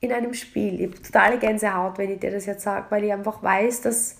in 0.00 0.12
einem 0.12 0.34
Spiel. 0.34 0.80
Ich 0.80 0.88
habe 0.88 1.02
totale 1.02 1.38
Gänsehaut, 1.38 1.96
wenn 1.96 2.10
ich 2.10 2.20
dir 2.20 2.30
das 2.30 2.44
jetzt 2.44 2.64
sage, 2.64 2.86
weil 2.90 3.04
ich 3.04 3.12
einfach 3.12 3.42
weiß, 3.42 3.80
dass 3.80 4.16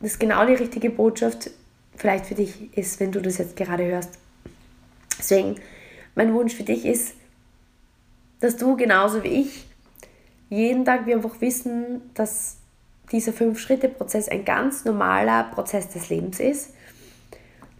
das 0.00 0.18
genau 0.18 0.46
die 0.46 0.54
richtige 0.54 0.90
Botschaft 0.90 1.50
vielleicht 1.96 2.26
für 2.26 2.34
dich 2.34 2.76
ist, 2.76 3.00
wenn 3.00 3.10
du 3.10 3.20
das 3.20 3.38
jetzt 3.38 3.56
gerade 3.56 3.84
hörst. 3.84 4.18
Deswegen, 5.18 5.56
mein 6.14 6.32
Wunsch 6.34 6.54
für 6.54 6.62
dich 6.62 6.84
ist, 6.84 7.14
dass 8.40 8.56
du 8.56 8.76
genauso 8.76 9.22
wie 9.22 9.42
ich 9.42 9.66
jeden 10.50 10.84
Tag 10.84 11.06
wir 11.06 11.16
einfach 11.16 11.40
wissen, 11.40 12.02
dass 12.14 12.58
dieser 13.10 13.32
Fünf-Schritte-Prozess 13.32 14.28
ein 14.28 14.44
ganz 14.44 14.84
normaler 14.84 15.44
Prozess 15.44 15.88
des 15.88 16.10
Lebens 16.10 16.40
ist. 16.40 16.74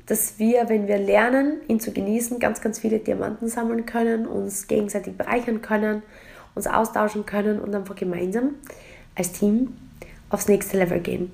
Dass 0.07 0.38
wir, 0.38 0.69
wenn 0.69 0.88
wir 0.88 0.99
lernen, 0.99 1.61
ihn 1.69 1.81
zu 1.81 1.93
genießen, 1.93 2.38
ganz, 2.38 2.61
ganz 2.61 2.79
viele 2.81 2.99
Diamanten 2.99 3.49
sammeln 3.49 3.87
können, 3.87 4.27
uns 4.27 4.67
gegenseitig 4.67 5.17
bereichern 5.17 5.62
können, 5.62 6.03
uns 6.55 6.67
austauschen 6.67 7.25
können 7.25 7.61
und 7.61 7.75
einfach 7.75 7.95
gemeinsam 7.95 8.55
als 9.15 9.33
Team 9.33 9.77
aufs 10.29 10.49
nächste 10.49 10.79
Level 10.79 11.01
gehen. 11.01 11.31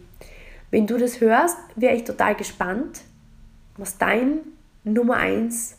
Wenn 0.71 0.87
du 0.87 0.99
das 0.99 1.21
hörst, 1.21 1.57
wäre 1.77 1.95
ich 1.95 2.05
total 2.05 2.35
gespannt, 2.35 3.01
was 3.77 3.97
dein 3.97 4.41
Nummer 4.85 5.17
1 5.17 5.77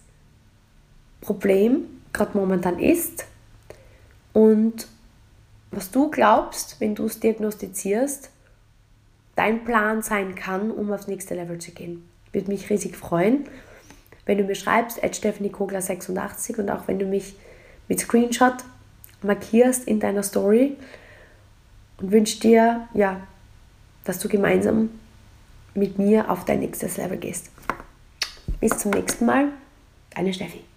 Problem 1.22 1.86
gerade 2.14 2.38
momentan 2.38 2.80
ist 2.80 3.26
und 4.34 4.88
was 5.72 5.92
du 5.92 6.10
glaubst, 6.10 6.80
wenn 6.80 6.96
du 6.96 7.06
es 7.06 7.20
diagnostizierst, 7.20 8.32
dein 9.36 9.64
Plan 9.64 10.02
sein 10.02 10.34
kann, 10.34 10.72
um 10.72 10.92
aufs 10.92 11.08
nächste 11.08 11.36
Level 11.36 11.60
zu 11.60 11.72
gehen. 11.72 12.09
Würde 12.32 12.52
mich 12.52 12.70
riesig 12.70 12.96
freuen, 12.96 13.46
wenn 14.26 14.38
du 14.38 14.44
mir 14.44 14.56
schreibst, 14.56 15.04
at 15.04 15.16
stephaniekogler86 15.16 16.60
und 16.60 16.70
auch 16.70 16.88
wenn 16.88 17.00
du 17.00 17.06
mich 17.06 17.36
mit 17.88 18.00
Screenshot 18.00 18.54
markierst 19.22 19.88
in 19.88 20.00
deiner 20.00 20.24
Story 20.24 20.78
und 21.98 22.12
wünsche 22.12 22.40
dir, 22.40 22.88
ja, 22.94 23.22
dass 24.06 24.20
du 24.20 24.30
gemeinsam 24.30 24.90
mit 25.74 25.98
mir 25.98 26.30
auf 26.30 26.46
dein 26.46 26.60
nächstes 26.60 26.98
Level 26.98 27.18
gehst. 27.18 27.50
Bis 28.60 28.78
zum 28.78 28.92
nächsten 28.92 29.26
Mal, 29.26 29.50
deine 30.16 30.34
Steffi. 30.34 30.69